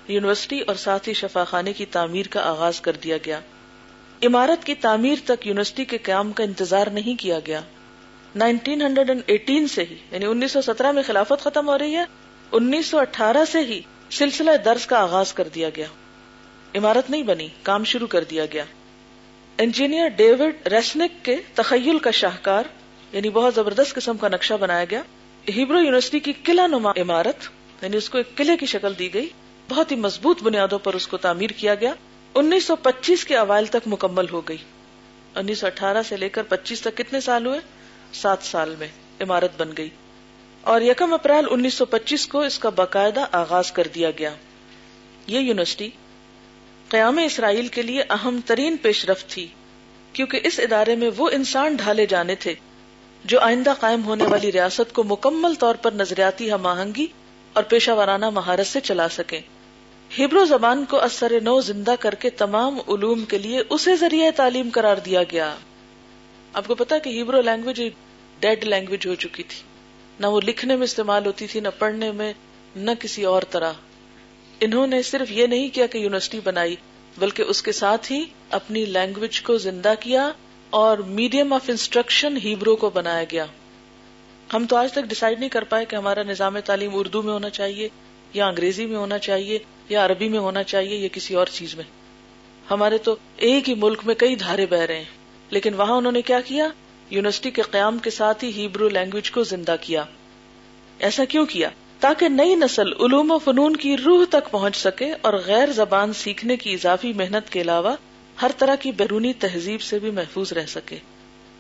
[0.07, 3.39] یونیورسٹی اور ساتھ ہی شفا خانے کی تعمیر کا آغاز کر دیا گیا۔
[4.23, 7.61] عمارت کی تعمیر تک یونیورسٹی کے قیام کا انتظار نہیں کیا گیا۔
[8.35, 11.95] نائنٹین ہنڈریڈ اینڈ ایٹین سے ہی یعنی انیس سو سترہ میں خلافت ختم ہو رہی
[11.95, 12.03] ہے،
[12.51, 15.85] انیس سو اٹھارہ سے ہی سلسلہ درس کا آغاز کر دیا گیا۔
[16.75, 18.63] عمارت نہیں بنی، کام شروع کر دیا گیا۔
[19.57, 22.63] انجینئر ڈیوڈ ریسنک کے تخیل کا شاہکار
[23.11, 25.01] یعنی بہت زبردست قسم کا نقشہ بنایا گیا۔
[25.49, 27.35] ہیبرو یونیورسٹی کی قلعہ نما عمارت
[27.81, 29.29] یعنی اس کو ایک قلعے کی شکل دی گئی،
[29.69, 31.93] بہت ہی مضبوط بنیادوں پر اس کو تعمیر کیا گیا۔
[32.35, 34.57] انیس سو پچیس کے اوائل تک مکمل ہو گئی۔
[35.35, 37.59] انیس سو اٹھارہ سے لے کر پچیس تک کتنے سال ہوئے؟
[38.13, 38.87] سات سال میں
[39.21, 39.89] عمارت بن گئی۔
[40.61, 44.33] اور یکم اپریل انیس سو پچیس کو اس کا باقاعدہ آغاز کر دیا گیا۔
[45.27, 45.89] یہ یونیورسٹی
[46.89, 49.47] قیام اسرائیل کے لیے اہم ترین پیش رفت تھی،
[50.13, 52.53] کیونکہ اس ادارے میں وہ انسان ڈھالے جانے تھے
[53.25, 57.07] جو آئندہ قائم ہونے والی ریاست کو مکمل طور پر نظریاتی ہم آہنگی
[57.53, 59.41] اور پیشہ ورانہ مہارت سے چلا سکے
[60.17, 64.69] ہبرو زبان کو اثر نو زندہ کر کے تمام علوم کے لیے اسے ذریعہ تعلیم
[64.73, 65.55] قرار دیا گیا۔
[66.53, 67.81] آپ کو پتا کہ ہیبرو لینگویج
[68.39, 69.61] ڈیڈ لینگویج ہو چکی تھی۔
[70.19, 72.33] نہ وہ لکھنے میں استعمال ہوتی تھی، نہ پڑھنے میں،
[72.75, 73.71] نہ کسی اور طرح۔
[74.59, 76.75] انہوں نے صرف یہ نہیں کیا کہ یونیورسٹی بنائی،
[77.17, 80.31] بلکہ اس کے ساتھ ہی اپنی لینگویج کو زندہ کیا
[80.69, 83.45] اور میڈیم آف انسٹرکشن ہیبرو کو بنایا گیا۔
[84.53, 87.49] ہم تو آج تک ڈسائڈ نہیں کر پائے کہ ہمارا نظام تعلیم اردو میں ہونا
[87.49, 87.89] چاہیے
[88.33, 91.83] یا انگریزی میں ہونا چاہیے۔ یا عربی میں ہونا چاہیے یا کسی اور چیز میں۔
[92.71, 95.03] ہمارے تو ایک ہی ملک میں کئی دھارے بہ رہے ہیں،
[95.49, 96.67] لیکن وہاں انہوں نے کیا کیا؟
[97.09, 100.03] یونیورسٹی کے قیام کے ساتھ ہی ہیبرو لینگویج کو زندہ کیا۔
[100.99, 105.33] ایسا کیوں کیا؟ تاکہ نئی نسل علوم و فنون کی روح تک پہنچ سکے اور
[105.45, 107.95] غیر زبان سیکھنے کی اضافی محنت کے علاوہ
[108.41, 110.97] ہر طرح کی بیرونی تہذیب سے بھی محفوظ رہ سکے۔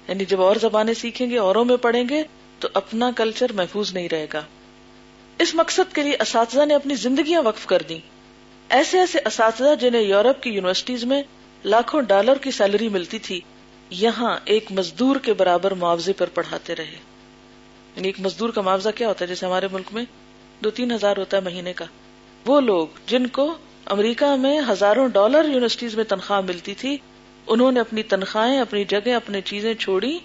[0.07, 2.23] یعنی جب اور زبانیں سیکھیں گے، اوروں میں پڑھیں گے،
[2.59, 4.41] تو اپنا کلچر محفوظ نہیں رہے گا۔
[5.39, 7.99] اس مقصد کے لیے اساتذہ نے اپنی زندگیاں وقف کر دی
[8.69, 11.23] ایسے ایسے اساتذہ جنہیں یورپ کی یونیورسٹیز میں
[11.65, 13.41] لاکھوں ڈالر کی سیلری ملتی تھی،
[13.89, 16.95] یہاں ایک مزدور کے برابر معاوضے پر پڑھاتے رہے۔
[17.95, 20.05] یعنی ایک مزدور کا معاوضہ کیا ہوتا ہے؟ جیسے ہمارے ملک میں
[20.63, 21.85] دو تین ہزار ہوتا ہے مہینے کا۔
[22.45, 23.53] وہ لوگ جن کو
[23.85, 26.97] امریکہ میں ہزاروں ڈالر یونیورسٹیز میں تنخواہ ملتی تھی،
[27.47, 30.19] انہوں نے اپنی تنخواہیں، اپنی جگہ اپنی چیزیں چھوڑی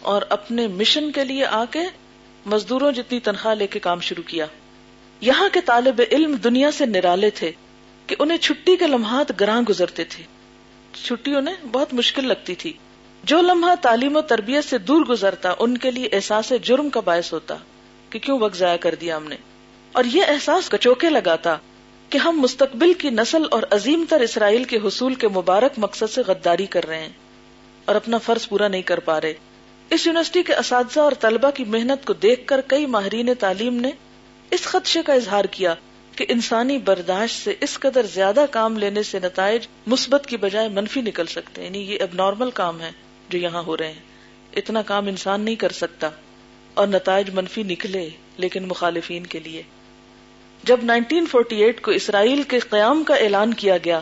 [0.00, 1.80] اور اپنے مشن کے لیے آ کے
[2.46, 4.46] مزدوروں جتنی تنخواہ لے کے کام شروع کیا۔
[5.20, 7.52] یہاں کے طالب علم دنیا سے نرالے تھے۔
[8.06, 10.24] کہ انہیں چھٹی کے لمحات گراں گزرتے تھے۔
[10.92, 12.72] چھٹی انہیں بہت مشکل لگتی تھی۔
[13.24, 17.32] جو لمحہ تعلیم و تربیت سے دور گزرتا، ان کے لیے احساس جرم کا باعث
[17.32, 17.56] ہوتا
[18.10, 19.36] کہ کیوں وقت ضائع کر دیا ہم نے۔
[19.92, 21.56] اور یہ احساس کچوکے لگاتا
[22.10, 26.22] کہ ہم مستقبل کی نسل اور عظیم تر اسرائیل کے حصول کے مبارک مقصد سے
[26.26, 27.12] غداری کر رہے ہیں
[27.84, 29.34] اور اپنا فرض پورا نہیں کر پا رہے۔
[29.90, 33.90] اس یونیورسٹی کے اساتذہ اور طلبہ کی محنت کو دیکھ کر کئی ماہرین تعلیم نے
[34.50, 35.74] اس خدشے کا اظہار کیا
[36.16, 41.00] کہ انسانی برداشت سے اس قدر زیادہ کام لینے سے نتائج مثبت کی بجائے منفی
[41.00, 42.90] نکل سکتے ہیں۔ یعنی یہ اب نارمل کام ہے
[43.28, 44.02] جو یہاں ہو رہے ہیں۔
[44.56, 46.10] اتنا کام انسان نہیں کر سکتا
[46.74, 49.62] اور نتائج منفی نکلے لیکن مخالفین کے لیے۔
[50.64, 54.00] جب 1948 کو اسرائیل کے قیام کا اعلان کیا گیا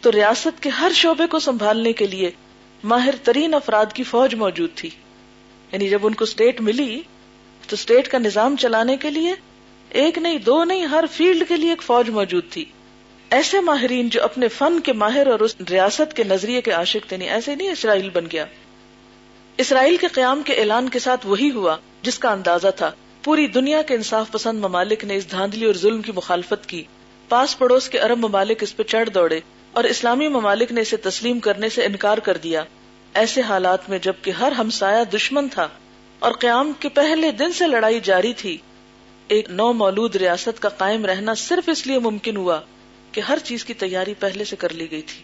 [0.00, 2.30] تو ریاست کے ہر شعبے کو سنبھالنے کے لیے
[2.84, 4.90] ماہر ترین افراد کی فوج موجود تھی۔
[5.72, 7.02] یعنی جب ان کو اسٹیٹ ملی
[7.68, 9.34] تو اسٹیٹ کا نظام چلانے کے لیے
[9.92, 12.64] ایک نہیں، دو نہیں، ہر فیلڈ کے لیے ایک فوج موجود تھی۔
[13.30, 17.16] ایسے ماہرین جو اپنے فن کے ماہر اور اس ریاست کے نظریے کے عاشق تھے،
[17.16, 18.44] نہیں، ایسے نہیں، اسرائیل بن گیا۔
[19.58, 22.90] اسرائیل کے قیام کے اعلان کے ساتھ وہی ہوا جس کا اندازہ تھا۔
[23.22, 26.82] پوری دنیا کے انصاف پسند ممالک نے اس دھاندلی اور ظلم کی مخالفت کی۔
[27.28, 29.40] پاس پڑوس کے ارب ممالک اس پہ چڑھ دوڑے
[29.72, 32.64] اور اسلامی ممالک نے اسے تسلیم کرنے سے انکار کر دیا۔
[33.14, 35.68] ایسے حالات میں جبکہ ہر ہمسایہ دشمن تھا
[36.18, 38.58] اور قیام کے پہلے دن سے لڑائی جاری تھی
[39.28, 42.60] ایک نو مولود ریاست کا قائم رہنا صرف اس لیے ممکن ہوا
[43.12, 45.22] کہ ہر چیز کی تیاری پہلے سے کر لی گئی تھی۔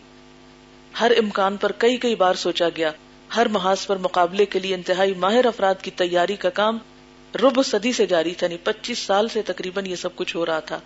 [1.00, 2.90] ہر امکان پر کئی کئی بار سوچا گیا،
[3.36, 6.78] ہر محاذ پر مقابلے کے لیے انتہائی ماہر افراد کی تیاری کا کام
[7.34, 10.60] رب صدی سے جاری تھا یعنی پچیس سال سے تقریباً یہ سب کچھ ہو رہا
[10.60, 10.80] تھا۔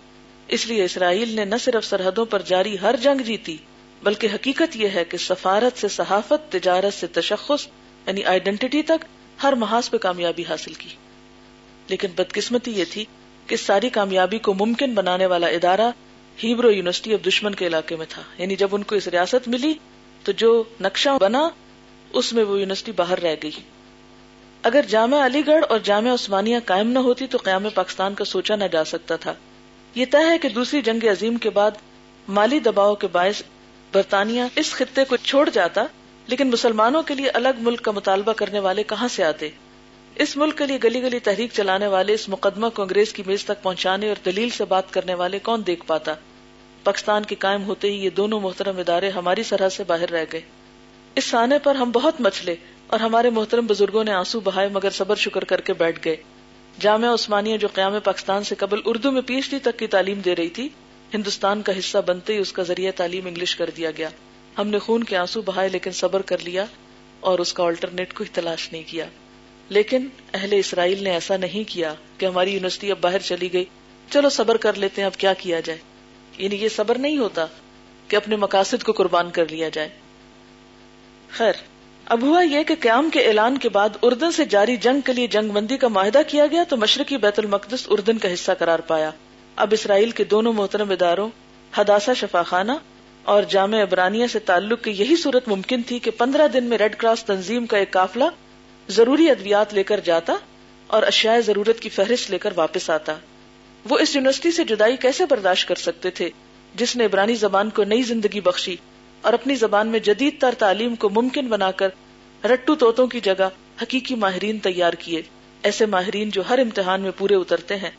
[0.49, 3.57] اس لیے اسرائیل نے نہ صرف سرحدوں پر جاری ہر جنگ جیتی،
[4.03, 7.67] بلکہ حقیقت یہ ہے کہ سفارت سے صحافت، تجارت سے تشخص
[8.07, 9.05] یعنی آئیڈینٹی تک
[9.43, 10.89] ہر محاذ پہ کامیابی حاصل کی۔
[11.89, 13.05] لیکن بدقسمتی یہ تھی
[13.47, 15.91] کہ ساری کامیابی کو ممکن بنانے والا ادارہ
[16.45, 19.75] ہیبرو یونیورسٹی آف دشمن کے علاقے میں تھا۔ یعنی جب ان کو اس ریاست ملی
[20.25, 21.49] تو جو نقشہ بنا،
[22.13, 23.51] اس میں وہ یونیورسٹی باہر رہ گئی۔
[24.63, 28.57] اگر جامعہ علی گڑھ اور جامعہ عثمانیہ قائم نہ ہوتی تو قیام پاکستان کا سوچا
[28.57, 29.35] نہ جا سکتا تھا۔
[29.95, 31.71] یہ طے ہے کہ دوسری جنگ عظیم کے بعد
[32.29, 33.43] مالی دباؤ کے باعث
[33.93, 35.85] برطانیہ اس خطے کو چھوڑ جاتا،
[36.27, 39.51] لیکن مسلمانوں کے لیے الگ ملک کا مطالبہ کرنے والے کہاں سے آتے؟
[40.17, 43.45] اس ملک کے لیے گلی گلی تحریک چلانے والے، اس مقدمہ کو انگریز کی میز
[43.45, 46.15] تک پہنچانے اور دلیل سے بات کرنے والے کون دیکھ پاتا؟
[46.85, 50.41] پاکستان کے قائم ہوتے ہی یہ دونوں محترم ادارے ہماری سرحد سے باہر رہ گئے۔
[51.15, 52.55] اس سانے پر ہم بہت مچلے
[52.87, 56.17] اور ہمارے محترم بزرگوں نے آنسو بہائے مگر صبر شکر کر کے بیٹھ گئے۔
[56.81, 60.21] جامعہ عثمانیہ جو قیام پاکستان سے قبل اردو میں پی ایچ ڈی تک کی تعلیم
[60.21, 60.69] دے رہی تھی،
[61.15, 64.09] ہندوستان کا حصہ بنتے ہی اس کا ذریعہ تعلیم انگلش کر دیا گیا۔
[64.59, 66.65] ہم نے خون کے آنسو بہائے لیکن صبر کر لیا
[67.21, 69.07] اور اس کا آلٹرنیٹ کو تلاش نہیں کیا۔
[69.73, 73.65] لیکن اہل اسرائیل نے ایسا نہیں کیا کہ ہماری یونیورسٹی اب باہر چلی گئی۔
[74.11, 75.79] چلو صبر کر لیتے ہیں، اب کیا کیا جائے؟
[76.39, 77.47] یعنی یہ صبر نہیں ہوتا
[78.09, 79.89] کہ اپنے مقاصد کو قربان کر لیا جائے۔
[81.31, 81.53] خیر،
[82.05, 85.27] اب ہوا یہ کہ قیام کے اعلان کے بعد اردن سے جاری جنگ کے لیے
[85.27, 89.11] جنگ بندی کا معاہدہ کیا گیا تو مشرقی بیت المقدس اردن کا حصہ قرار پایا۔
[89.57, 91.31] اب اسرائیل کے دونوں محترم اداروں
[91.77, 92.73] حداسا شفاخانہ
[93.23, 96.97] اور جامع ابرانیہ سے تعلق کی یہی صورت ممکن تھی کہ پندرہ دن میں ریڈ
[96.97, 98.25] کراس تنظیم کا ایک قافلہ
[98.93, 100.37] ضروری ادویات لے کر جاتا
[100.87, 103.15] اور اشیاء ضرورت کی فہرست لے کر واپس آتا۔
[103.91, 106.31] وہ اس یونیورسٹی سے جدائی کیسے برداشت کر سکتے تھے
[106.75, 108.77] جس نے عبرانی زبان کو نئی زندگی بخشی
[109.23, 111.89] اور اپنی زبان میں جدید تر تعلیم کو ممکن بنا کر
[112.45, 113.49] رٹو توتوں کی جگہ
[113.83, 115.23] حقیقی ماہرین تیار کیے۔
[115.63, 117.91] ایسے ماہرین جو ہر امتحان میں پورے اترتے ہیں۔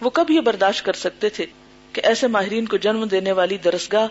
[0.00, 1.46] وہ کب یہ برداشت کر سکتے تھے
[1.92, 4.06] کہ ایسے ماہرین کو جنم دینے والی درسگاہ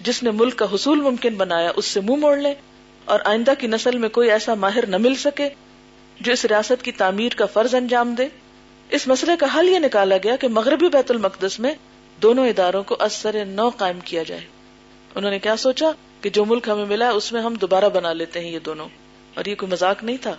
[0.00, 2.54] جس نے ملک کا حصول ممکن بنایا اس سے منہ موڑ لے
[3.04, 5.48] اور آئندہ کی نسل میں کوئی ایسا ماہر نہ مل سکے
[6.20, 8.28] جو اس ریاست کی تعمیر کا فرض انجام دے،
[8.90, 11.74] اس مسئلے کا حل یہ نکالا گیا کہ مغربی بیت المقدس میں
[12.22, 14.40] دونوں اداروں کو اثر نو قائم کیا جائے۔
[15.14, 15.86] انہوں نے کیا سوچا
[16.20, 18.88] کہ جو ملک ہمیں ملا اس میں ہم دوبارہ بنا لیتے ہیں یہ دونوں۔
[19.34, 20.36] اور یہ کوئی مذاق نہیں تھا۔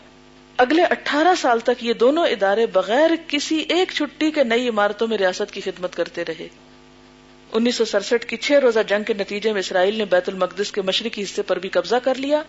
[0.58, 5.18] اگلے اٹھارہ سال تک یہ دونوں ادارے بغیر کسی ایک چھٹی کے نئی عمارتوں میں
[5.18, 6.48] ریاست کی خدمت کرتے رہے۔
[7.52, 10.82] انیس سو سڑسٹھ کی چھ روزہ جنگ کے نتیجے میں اسرائیل نے بیت المقدس کے
[10.82, 12.42] مشرقی حصے پر بھی قبضہ کر لیا۔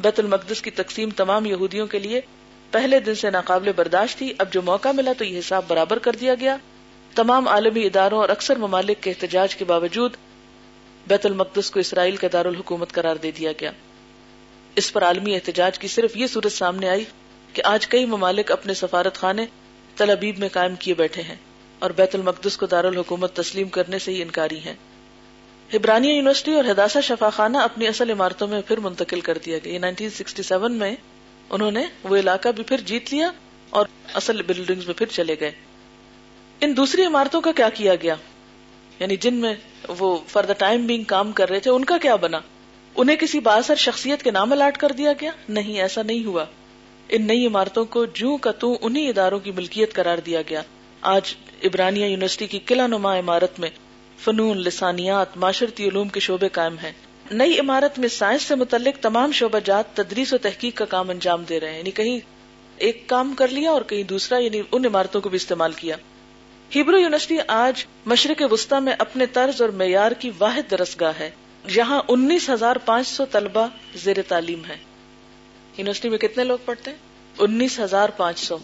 [0.00, 2.20] بیت المقدس کی تقسیم تمام یہودیوں کے لیے
[2.70, 6.12] پہلے دن سے ناقابل برداشت تھی، اب جو موقع ملا تو یہ حساب برابر کر
[6.12, 6.56] دیا گیا۔
[7.14, 10.16] تمام عالمی اداروں اور اکثر ممالک کے احتجاج کے باوجود
[11.06, 13.70] بیت المقدس کو اسرائیل کا دارالحکومت قرار دے دیا گیا۔
[14.76, 17.04] اس پر عالمی احتجاج کی صرف یہ صورت سامنے آئی
[17.52, 19.46] کہ آج کئی ممالک اپنے سفارت خانے
[19.96, 21.34] تل ابیب میں قائم کیے بیٹھے ہیں
[21.78, 24.74] اور بیت المقدس کو دارالحکومت تسلیم کرنے سے ہی انکاری ہیں۔
[25.74, 29.78] ہبرانیہ یونیورسٹی اور ہداسا شفا خانہ اپنی اصل عمارتوں میں پھر منتقل کر دیا گیا۔
[29.78, 30.96] نائنٹین سکسٹی سیون میں
[31.50, 33.30] انہوں نے وہ علاقہ بھی پھر جیت لیا
[33.70, 35.50] اور اصل بلڈنگ میں پھر چلے گئے۔
[36.60, 38.14] ان دوسری عمارتوں کا کیا کیا گیا؟
[39.00, 39.54] یعنی جن میں
[39.88, 42.40] وہ فار دا ٹائم بینگ کام کر رہے تھے، ان کا کیا بنا؟
[42.94, 46.44] انہیں کسی باثر شخصیت کے نام الاٹ کر دیا گیا؟ نہیں، ایسا نہیں ہوا۔
[47.08, 50.62] ان نئی عمارتوں کو جو کا تو انہیں اداروں کی ملکیت قرار دیا گیا۔
[51.00, 53.70] آج ابرانیہ یونیورسٹی کی قلعہ نما عمارت میں
[54.18, 56.92] فنون، لسانیات، معاشرتی علوم کے شعبے قائم ہیں۔
[57.30, 61.44] نئی عمارت میں سائنس سے متعلق تمام شعبہ جات تدریس و تحقیق کا کام انجام
[61.44, 62.20] دے رہے ہیں۔ یعنی کہیں
[62.76, 65.96] ایک کام کر لیا اور کہیں دوسرا یعنی ان عمارتوں کو بھی استعمال کیا۔
[66.76, 71.30] ہیبرو یونیورسٹی آج مشرق وسطی میں اپنے طرز اور معیار کی واحد درسگاہ ہے۔
[71.68, 74.76] یہاں انیس ہزار پانچ سو طلبہ زیر تعلیم ہے
[75.76, 76.98] یونیورسٹی میں کتنے لوگ پڑھتے ہیں؟
[77.38, 78.56] انیس ہزار پانچ سو۔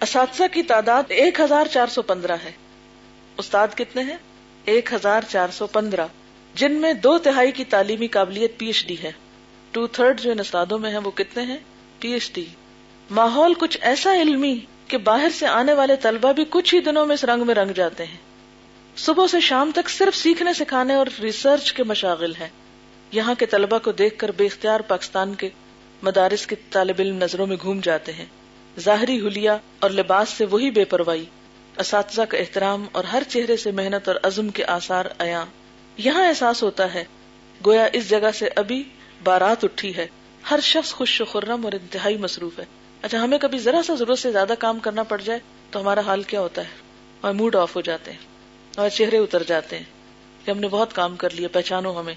[0.00, 2.52] اساتذہ کی تعداد ایک ہزار چار سو پندرہ ہے۔
[3.38, 4.16] استاد کتنے ہیں؟
[4.64, 6.06] ایک ہزار چار سو پندرہ۔
[6.54, 9.12] جن میں دو تہائی کی تعلیمی قابلیت پی ایچ ڈی ہے۔
[9.70, 11.56] ٹو تھرڈ جو ان استادوں میں ہیں وہ کتنے ہیں؟
[11.98, 12.44] P H D.
[13.10, 17.14] ماحول کچھ ایسا علمی کہ باہر سے آنے والے طلبہ بھی کچھ ہی دنوں میں
[17.14, 18.16] اس رنگ میں رنگ جاتے ہیں۔
[18.96, 22.48] صبح سے شام تک صرف سیکھنے، سکھانے اور ریسرچ کے مشاغل ہیں۔
[23.12, 25.48] یہاں کے طلبہ کو دیکھ کر بے اختیار پاکستان کے
[26.02, 28.26] مدارس کے طالب علم نظروں میں گھوم جاتے ہیں۔
[28.80, 29.50] ظاہری حلیہ
[29.80, 31.24] اور لباس سے وہی بے پرواہی۔
[31.78, 35.46] اساتذہ کا احترام اور ہر چہرے سے محنت اور عزم کے آثار عیاں۔
[35.96, 37.04] یہاں احساس ہوتا ہے
[37.66, 38.82] گویا اس جگہ سے ابھی
[39.24, 40.06] بارات اٹھی ہے۔
[40.50, 42.64] ہر شخص خوش و خرم اور انتہائی مصروف ہے۔
[43.02, 45.38] اچھا ہمیں کبھی ذرا سا ضرورت سے زیادہ کام کرنا پڑ جائے
[45.70, 46.68] تو ہمارا حال کیا ہوتا ہے؟
[47.20, 48.18] اور موڈ آف ہو جاتے ہیں،
[48.76, 49.84] اور چہرے اتر جاتے ہیں
[50.44, 52.14] کہ ہم نے بہت کام کر لیا، پہچانو ہمیں۔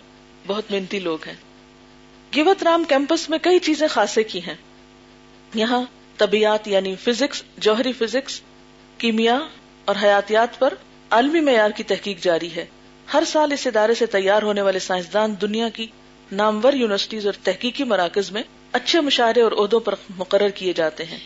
[0.48, 1.34] بہت محنتی لوگ ہیں۔
[2.36, 4.56] گیوت رام کیمپس میں کئی چیزیں خاصے کی ہیں۔
[5.54, 5.82] یہاں
[6.18, 8.42] طبیعت یعنی فزکس، جوہری فزکس،
[8.98, 9.40] کیمیا
[9.86, 10.74] اور حیاتیات پر
[11.10, 12.66] عالمی معیار کی تحقیق جاری ہے۔
[13.16, 15.88] ہر سال اس ادارے سے تیار ہونے والے سائنسدان دنیا کی
[16.32, 21.18] نامور یونیورسٹیز اور تحقیقی مراکز میں اچھے مشاہرے اور عہدوں پر مقرر کیے جاتے ہیں۔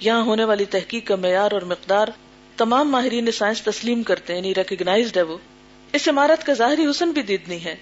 [0.00, 2.08] یہاں ہونے والی تحقیق کا معیار اور مقدار
[2.56, 5.38] تمام ماہرین سائنس تسلیم کرتے ہیں یعنی ریکگنائزڈ ہے وہ۔
[5.92, 7.76] اس عمارت کا ظاہری حسن بھی دیدنی ہے۔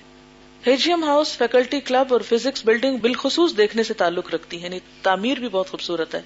[0.67, 5.39] ہیجیم ہاؤس فیکلٹی کلب اور فزکس بلڈنگ بالخصوص دیکھنے سے تعلق رکھتی ہے یعنی تعمیر
[5.39, 6.23] بھی بہت خوبصورت ہے۔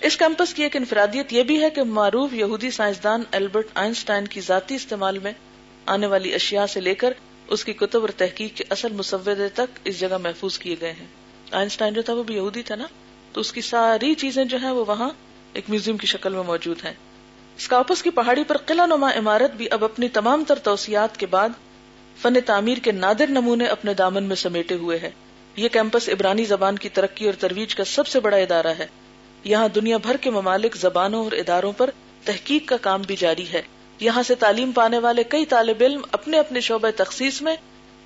[0.00, 4.40] اس کیمپس کی ایک انفرادیت یہ بھی ہے کہ معروف یہودی سائنسدان البرٹ آئنسٹائن کی
[4.40, 5.32] ذاتی استعمال میں
[5.86, 7.12] آنے والی اشیاء سے لے کر
[7.48, 11.06] اس کی کتب اور تحقیق کے اصل مسودے تک اس جگہ محفوظ کیے گئے ہیں۔
[11.52, 12.86] آئنسٹائن جو تھا وہ بھی یہودی تھا نا؟
[13.32, 15.10] تو اس کی ساری چیزیں جو ہیں وہ وہاں
[15.52, 16.92] ایک میوزیم کی شکل میں موجود ہیں۔
[17.58, 21.48] اسکاپس کی پہاڑی پر قلعہ نما عمارت بھی اب اپنی تمام تر توسیعات کے بعد
[22.22, 25.10] فن تعمیر کے نادر نمونے اپنے دامن میں سمیٹے ہوئے ہے
[25.56, 28.86] یہ کیمپس عبرانی زبان کی ترقی اور ترویج کا سب سے بڑا ادارہ ہے۔
[29.44, 31.90] یہاں دنیا بھر کے ممالک زبانوں اور اداروں پر
[32.24, 33.62] تحقیق کا کام بھی جاری ہے۔
[34.00, 37.56] یہاں سے تعلیم پانے والے کئی طالب علم اپنے اپنے شعبہ تخصیص میں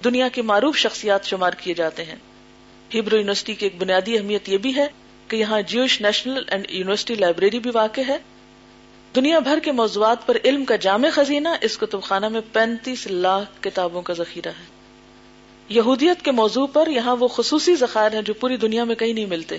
[0.04, 2.16] دنیا کی معروف شخصیات شمار کیے جاتے ہیں۔
[2.94, 4.86] ہبرو یونیورسٹی کی ایک بنیادی اہمیت یہ بھی ہے
[5.28, 8.18] کہ یہاں Jewish national and university library بھی واقع ہے۔
[9.16, 13.62] دنیا بھر کے موضوعات پر علم کا جامع خزینہ اس کتب خانہ میں پینتیس لاکھ
[13.62, 14.64] کتابوں کا ذخیرہ ہے۔
[15.68, 19.26] یہودیت کے موضوع پر یہاں وہ خصوصی ذخائر ہیں جو پوری دنیا میں کہیں نہیں
[19.26, 19.58] ملتے۔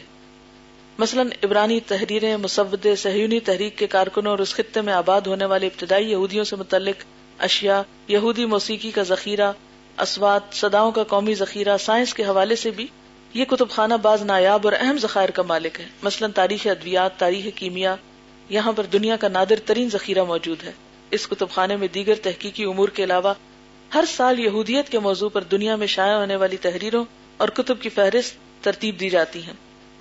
[0.97, 5.67] مثلا عبرانی تحریریں مسودے سہیونی تحریک کے کارکنوں اور اس خطے میں آباد ہونے والے
[5.67, 7.03] ابتدائی یہودیوں سے متعلق
[7.39, 9.51] اشیاء، یہودی موسیقی کا ذخیرہ،
[9.97, 12.87] اسوات، صداؤں کا قومی ذخیرہ، سائنس کے حوالے سے بھی
[13.33, 17.45] یہ کتب خانہ بعض نایاب اور اہم ذخائر کا مالک ہے۔ مثلا تاریخ ادویات، تاریخ
[17.55, 17.95] کیمیا،
[18.49, 20.71] یہاں پر دنیا کا نادر ترین ذخیرہ موجود ہے۔
[21.11, 23.33] اس کتب خانے میں دیگر تحقیقی امور کے علاوہ
[23.93, 27.05] ہر سال یہودیت کے موضوع پر دنیا میں شائع ہونے والی تحریروں
[27.37, 29.53] اور کتب کی فہرست ترتیب دی جاتی ہیں۔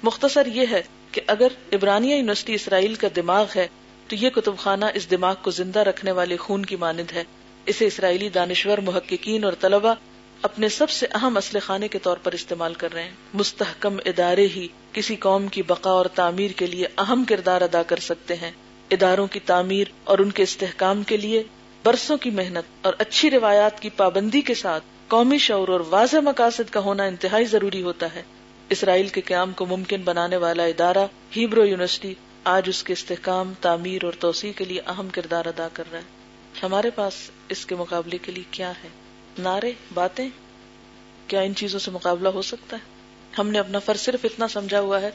[0.03, 0.82] مختصر یہ ہے
[1.12, 3.68] کہ اگر عبرانیہ یونیورسٹی اسرائیل کا دماغ ہے،
[4.09, 7.24] تو یہ کتب خانہ اس دماغ کو زندہ رکھنے والے خون کی مانند ہے۔
[7.66, 9.94] اسے اسرائیلی دانشور، محققین اور طلبہ
[10.42, 14.46] اپنے سب سے اہم اسلحے خانے کے طور پر استعمال کر رہے ہیں۔ مستحکم ادارے
[14.46, 18.51] ہی کسی قوم کی بقا اور تعمیر کے لیے اہم کردار ادا کر سکتے ہیں۔
[18.90, 21.42] اداروں کی تعمیر اور ان کے استحکام کے لیے
[21.84, 26.70] برسوں کی محنت اور اچھی روایات کی پابندی کے ساتھ قومی شعور اور واضح مقاصد
[26.70, 28.22] کا ہونا انتہائی ضروری ہوتا ہے۔
[28.70, 31.06] اسرائیل کے قیام کو ممکن بنانے والا ادارہ
[31.36, 32.14] ہیبرو یونیورسٹی
[32.44, 36.04] آج اس کے استحکام، تعمیر اور توسیع کے لیے اہم کردار ادا کر رہا ہے۔
[36.62, 37.12] ہمارے پاس
[37.48, 38.88] اس کے مقابلے کے لیے کیا ہے؟
[39.38, 40.28] نعرے، باتیں؟
[41.26, 42.82] کیا ان چیزوں سے مقابلہ ہو سکتا ہے؟
[43.38, 45.10] ہم نے اپنا فرض صرف اتنا سمجھا ہوا ہے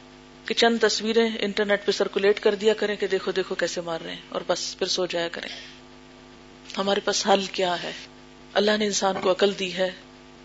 [0.45, 4.13] کہ چند تصویریں انٹرنیٹ پہ سرکولیٹ کر دیا کریں کہ دیکھو دیکھو کیسے مار رہے
[4.13, 5.49] ہیں اور بس پھر سو جایا کریں۔
[6.77, 7.91] ہمارے پاس حل کیا ہے؟
[8.53, 9.91] اللہ نے انسان کو عقل دی ہے،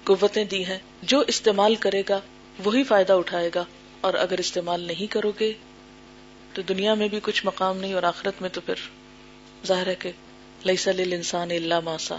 [0.04, 2.20] قوتیں دی ہیں، جو استعمال کرے گا
[2.64, 3.64] وہی فائدہ اٹھائے گا
[4.01, 5.53] اور اگر استعمال نہیں کرو گے
[6.55, 8.74] تو دنیا میں بھی کچھ مقام نہیں اور آخرت میں تو پھر
[9.66, 10.12] ظاہر ہے کہ
[10.64, 12.16] لئی سل انسان اللہ ماسا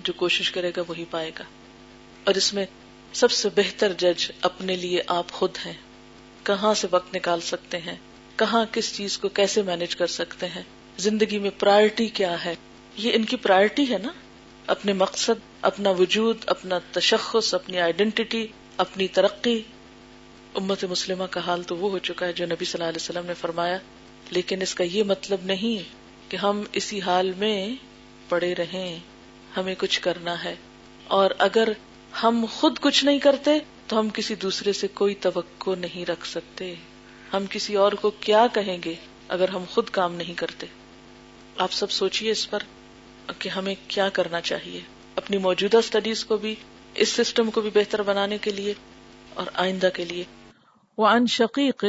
[0.00, 1.44] جو کوشش کرے گا وہی پائے گا۔
[2.24, 2.66] اور اس میں
[3.12, 5.72] سب سے بہتر جج اپنے لیے آپ خود ہیں۔
[6.42, 7.96] کہاں سے وقت نکال سکتے ہیں؟
[8.36, 10.62] کہاں کس چیز کو کیسے مینج کر سکتے ہیں؟
[10.98, 12.54] زندگی میں پرائرٹی کیا ہے؟
[12.96, 14.08] یہ ان کی پرائرٹی ہے نا؟
[14.66, 18.46] اپنے مقصد، اپنا وجود، اپنا تشخص، اپنی آئیڈینٹی
[18.80, 19.62] اپنی ترقی،
[20.54, 23.26] امت مسلمہ کا حال تو وہ ہو چکا ہے جو نبی صلی اللہ علیہ وسلم
[23.26, 23.78] نے فرمایا،
[24.30, 25.94] لیکن اس کا یہ مطلب نہیں
[26.30, 27.74] کہ ہم اسی حال میں
[28.28, 28.98] پڑے رہیں،
[29.56, 30.54] ہمیں کچھ کرنا ہے۔
[31.04, 31.68] اور اگر
[32.22, 33.50] ہم خود کچھ نہیں کرتے،
[33.86, 36.74] تو ہم کسی دوسرے سے کوئی توقع نہیں رکھ سکتے۔
[37.32, 38.94] ہم کسی اور کو کیا کہیں گے
[39.28, 40.66] اگر ہم خود کام نہیں کرتے؟
[41.56, 42.58] آپ سب سوچئے اس پر
[43.38, 44.80] کہ ہمیں کیا کرنا چاہیے۔
[45.16, 46.54] اپنی موجودہ اسٹڈیز کو بھی
[47.00, 48.74] اس سسٹم کو بھی بہتر بنانے کے لیے
[49.34, 50.24] اور آئندہ کے لیے۔
[50.98, 51.84] وعن شقیق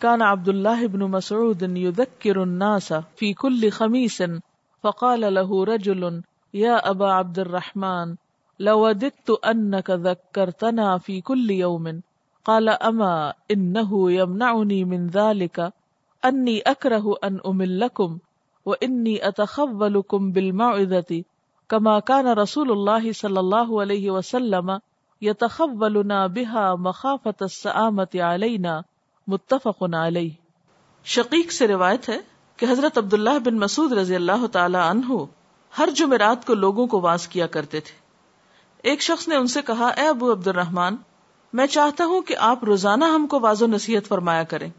[0.00, 4.22] كان عبد الله بن مسعود يذكر الناس في كل خميس
[4.82, 6.20] فقال له رجل
[6.54, 8.14] يا أبا عبد الرحمن
[8.60, 12.00] لوددت أنك ذكرتنا في كل يوم
[12.46, 15.60] قال أما إنه يمنعني من ذلك
[16.22, 18.18] أني أكره أن أملكم
[18.66, 21.22] وإني أتخولكم بالموعظة
[21.68, 24.70] كما كان رسول الله صلى الله عليه وسلم
[25.20, 28.80] یتخولنا بها مخافت السآمت علینا
[29.26, 30.30] متفق علیہ۔
[31.04, 32.18] شقیق سے روایت ہے
[32.56, 35.24] کہ حضرت عبداللہ بن مسعود رضی اللہ تعالی عنہ
[35.78, 38.00] ہر جمعرات کو لوگوں کو واز کیا کرتے تھے۔
[38.82, 40.96] ایک شخص نے ان سے کہا، اے ابو عبد الرحمان
[41.52, 44.70] میں چاہتا ہوں کہ آپ روزانہ ہم کو واض و نصیحت فرمایا کریں۔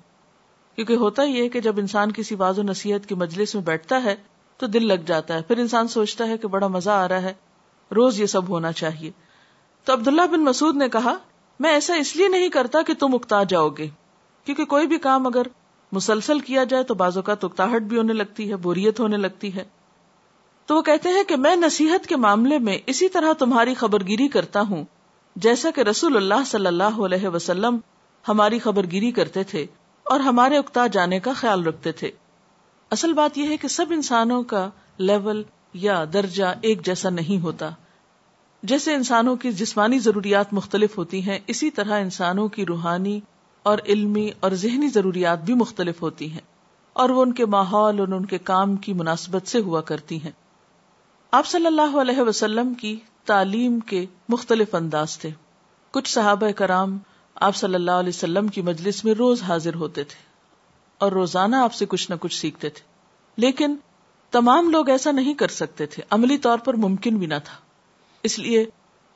[0.75, 4.03] کیونکہ ہوتا ہی ہے کہ جب انسان کسی واض و نصیحت کی مجلس میں بیٹھتا
[4.03, 4.15] ہے
[4.57, 7.33] تو دل لگ جاتا ہے۔ پھر انسان سوچتا ہے کہ بڑا مزہ آ رہا ہے۔
[7.95, 9.11] روز یہ سب ہونا چاہیے۔
[9.85, 11.17] تو عبداللہ بن مسعود نے کہا،
[11.59, 13.87] میں ایسا اس لیے نہیں کرتا کہ تم اکتا جاؤ گے۔
[14.45, 15.41] کیونکہ کوئی بھی کام اگر
[15.91, 19.63] مسلسل کیا جائے تو بازو کا اکتاہٹ بھی ہونے لگتی ہے، بوریت ہونے لگتی ہے۔
[20.65, 24.61] تو وہ کہتے ہیں کہ میں نصیحت کے معاملے میں اسی طرح تمہاری خبرگیری کرتا
[24.61, 24.83] ہوں،
[25.35, 27.77] جیسا کہ رسول اللہ صلی اللہ علیہ وسلم
[28.27, 29.65] ہماری خبرگیری کرتے تھے
[30.03, 32.11] اور ہمارے اکتا جانے کا خیال رکھتے تھے۔
[32.93, 37.69] اصل بات یہ ہے کہ سب انسانوں کا لیول یا درجہ ایک جیسا نہیں ہوتا۔
[38.63, 43.19] جیسے انسانوں کی جسمانی ضروریات مختلف ہوتی ہیں، اسی طرح انسانوں کی روحانی
[43.63, 46.39] اور علمی اور ذہنی ضروریات بھی مختلف ہوتی ہیں
[46.93, 50.31] اور وہ ان کے ماحول اور ان کے کام کی مناسبت سے ہوا کرتی ہیں۔
[51.31, 55.29] آپ صلی اللہ علیہ وسلم کی تعلیم کے مختلف انداز تھے۔
[55.91, 56.97] کچھ صحابہ کرام
[57.35, 60.32] آپ صلی اللہ علیہ وسلم کی مجلس میں روز حاضر ہوتے تھے۔
[60.97, 62.81] اور روزانہ آپ سے کچھ نہ کچھ سیکھتے تھے۔
[63.37, 63.75] لیکن
[64.31, 67.55] تمام لوگ ایسا نہیں کر سکتے تھے۔ عملی طور پر ممکن بھی نہ تھا۔
[68.23, 68.65] اس لیے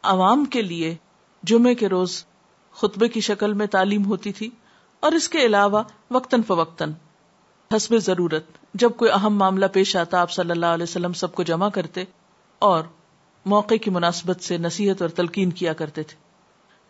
[0.03, 0.95] عوام کے لیے
[1.43, 2.25] جمعے کے روز
[2.71, 4.49] خطبے کی شکل میں تعلیم ہوتی تھی
[4.99, 6.91] اور اس کے علاوہ وقتاً فوقتاً۔
[7.75, 11.43] حسب ضرورت، جب کوئی اہم معاملہ پیش آتا، آپ صلی اللہ علیہ وسلم سب کو
[11.43, 12.03] جمع کرتے
[12.59, 12.83] اور
[13.45, 16.17] موقع کی مناسبت سے نصیحت اور تلقین کیا کرتے تھے۔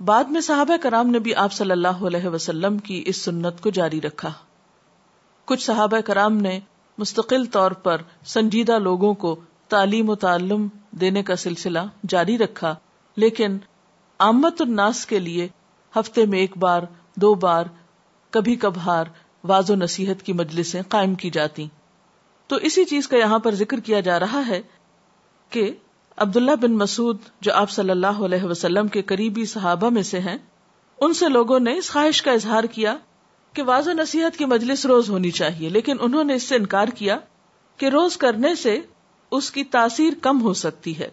[0.03, 3.69] بعد میں صحابہ کرام نے بھی آپ صلی اللہ علیہ وسلم کی اس سنت کو
[3.69, 4.33] جاری رکھا۔
[5.47, 6.59] کچھ صحابہ کرام نے
[6.97, 9.35] مستقل طور پر سنجیدہ لوگوں کو
[9.67, 12.73] تعلیم و تعلم دینے کا سلسلہ جاری رکھا،
[13.17, 13.57] لیکن
[14.19, 15.47] آمت الناس کے لیے
[15.93, 16.81] ہفتے میں ایک بار،
[17.15, 17.65] دو بار،
[18.33, 19.05] کبھی کبھار
[19.43, 21.67] واض و نصیحت کی مجلسیں قائم کی جاتی۔
[22.49, 24.61] تو اسی چیز کا یہاں پر ذکر کیا جا رہا ہے
[25.51, 25.71] کہ
[26.17, 30.37] عبداللہ بن مسعود جو آپ صلی اللہ علیہ وسلم کے قریبی صحابہ میں سے ہیں،
[30.99, 32.97] ان سے لوگوں نے اس خواہش کا اظہار کیا
[33.57, 37.19] کہ واضح نصیحت کی مجلس روز ہونی چاہیے، لیکن انہوں نے اس سے انکار کیا
[37.77, 38.79] کہ روز کرنے سے
[39.31, 41.09] اس کی تاثیر کم ہو سکتی ہے۔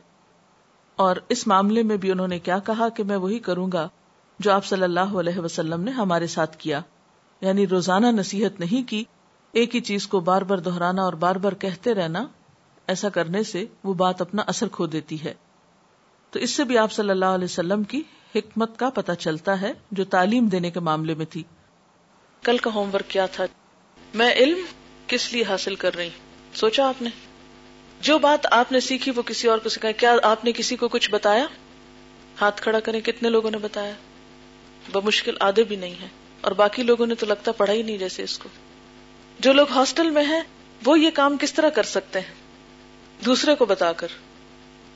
[0.97, 3.88] اور اس معاملے میں بھی انہوں نے کیا کہا کہ میں وہی کروں گا
[4.38, 6.80] جو آپ صلی اللہ علیہ وسلم نے ہمارے ساتھ کیا۔
[7.40, 9.05] یعنی روزانہ نصیحت نہیں کی،
[9.53, 12.26] ایک ہی چیز کو بار بار دہرانا اور بار بار کہتے رہنا،
[12.86, 15.34] ایسا کرنے سے وہ بات اپنا اثر کھو دیتی ہے۔
[16.30, 18.03] تو اس سے بھی آپ صلی اللہ علیہ وسلم کی
[18.34, 21.42] حکمت کا پتہ چلتا ہے جو تعلیم دینے کے معاملے میں تھی۔
[22.45, 23.45] کل کا ہوم ورک کیا تھا۔
[24.14, 24.59] میں علم
[25.07, 26.09] کس لیے حاصل کر رہی؟
[26.55, 27.11] سوچا آپ نے۔
[28.01, 30.88] جو بات آپ نے سیکھی وہ کسی اور کو سکھائی کیا آپ نے کسی کو
[30.88, 31.47] کچھ بتایا؟
[32.40, 33.92] ہاتھ کھڑا کریں، کتنے لوگوں نے بتایا؟
[34.92, 36.07] بمشکل آدھے بھی نہیں ہے
[36.40, 38.49] اور باقی لوگوں نے تو لگتا پڑھا ہی نہیں جیسے اس کو۔
[39.40, 40.42] جو لوگ ہاسٹل میں ہیں،
[40.84, 42.34] وہ یہ کام کس طرح کر سکتے ہیں؟
[43.24, 44.09] دوسرے کو بتا کر۔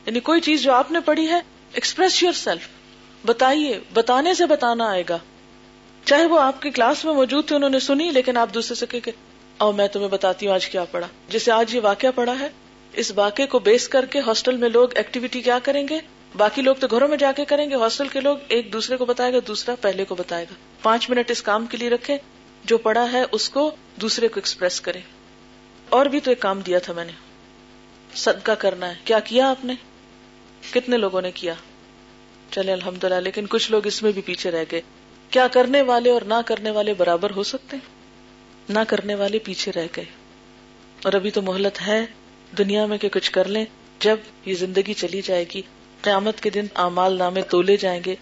[0.06, 1.40] یعنی کوئی چیز جو آپ نے پڑھی ہے
[1.72, 2.68] ایکسپریس یور سیلف
[3.26, 5.18] بتائیے، بتانے سے بتانا آئے گا۔
[6.08, 8.86] چاہے وہ آپ کی کلاس میں موجود تھے، انہوں نے سنی، لیکن آپ دوسرے سے
[8.86, 9.10] کہ
[9.58, 12.48] او میں تمہیں بتاتی ہوں، آج کیا پڑھا؟ جیسے آج یہ واقعہ پڑا ہے،
[12.92, 15.98] اس واقعے کو بیس کر کے ہاسٹل میں لوگ ایکٹیویٹی کیا کریں گے؟
[16.36, 19.04] باقی لوگ تو گھروں میں جا کے کریں گے، ہاسٹل کے لوگ ایک دوسرے کو
[19.04, 22.18] بتائے گا، دوسرا پہلے کو بتائے گا۔ پانچ منٹ اس کام کے لیے رکھے
[22.64, 25.00] جو پڑھا ہے اس کو دوسرے کو ایکسپریس کرے
[25.88, 27.12] اور بھی تو ایک کام دیا تھا میں نے۔
[28.14, 29.74] صدقہ کرنا ہے۔ کیا کیا آپ نے؟
[30.70, 31.54] کتنے لوگوں نے کیا؟
[32.50, 34.80] چلے الحمد للہ لیکن کچھ لوگ اس میں بھی پیچھے رہ گئے۔
[35.30, 37.76] کیا کرنے والے اور نہ کرنے والے برابر ہو سکتے
[38.68, 40.04] نہ کرنے والے پیچھے رہ گئے۔
[41.04, 42.06] اور ابھی تو مہلت ہے،
[42.58, 43.64] دنیا میں کہ کچھ کر لیں۔
[43.98, 45.62] جب یہ زندگی چلی جائے گی،
[46.02, 48.14] قیامت کے دن اعمال نامے تولے جائیں گے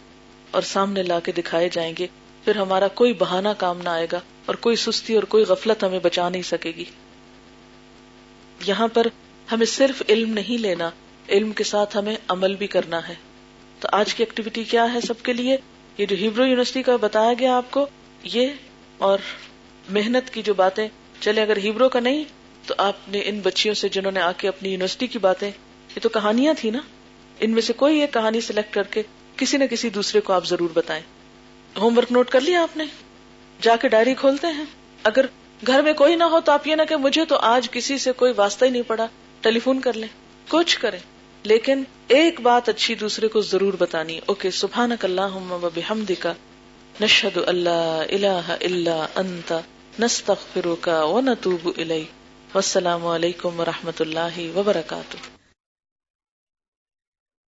[0.50, 2.06] اور سامنے لا کے دکھائے جائیں گے،
[2.44, 5.98] پھر ہمارا کوئی بہانہ کام نہ آئے گا اور کوئی سستی اور کوئی غفلت ہمیں
[5.98, 6.84] بچا نہیں سکے گی۔
[8.66, 9.06] یہاں پر
[9.52, 10.90] ہمیں صرف علم نہیں لینا،
[11.28, 13.14] علم کے ساتھ ہمیں عمل بھی کرنا ہے۔
[13.80, 15.56] تو آج کی ایکٹیویٹی کیا ہے سب کے لیے؟
[15.98, 17.86] یہ جو ہیبرو یونیورسٹی کا بتایا گیا آپ کو،
[18.22, 18.48] یہ
[18.98, 19.18] اور
[19.88, 20.88] محنت کی جو باتیں
[21.20, 22.24] چلے اگر ہیبرو کا نہیں
[22.66, 25.50] تو آپ نے ان بچیوں سے جنہوں نے آ کے اپنی یونیورسٹی کی باتیں،
[25.96, 26.78] یہ تو کہانیاں تھی نا۔
[27.40, 29.02] ان میں سے کوئی ایک کہانی سلیکٹ کر کے
[29.36, 31.02] کسی نہ کسی دوسرے کو آپ ضرور بتائیں۔
[31.78, 32.84] ہوم ورک نوٹ کر لیا آپ نے۔
[33.62, 34.64] جا کے ڈائری کھولتے ہیں۔
[35.02, 35.24] اگر
[35.66, 38.12] گھر میں کوئی نہ ہو تو آپ یہ نہ کہ مجھے تو آج کسی سے
[38.12, 39.06] کوئی واسطہ ہی نہیں پڑا۔
[39.40, 40.08] ٹیلی فون کر لیں۔
[40.48, 40.98] کچھ کریں۔
[41.46, 45.38] لیکن ایک بات اچھی دوسرے کو ضرور بتانی۔ اوکے سبحان اللہ
[45.74, 46.32] بحمد کا
[47.00, 49.52] نشد اللہ اللہ اللہ انت،
[50.00, 52.06] نستغفرک و نتوب الیک
[52.54, 55.35] والسلام علیکم و رحمۃ اللہ وبرکاتہ۔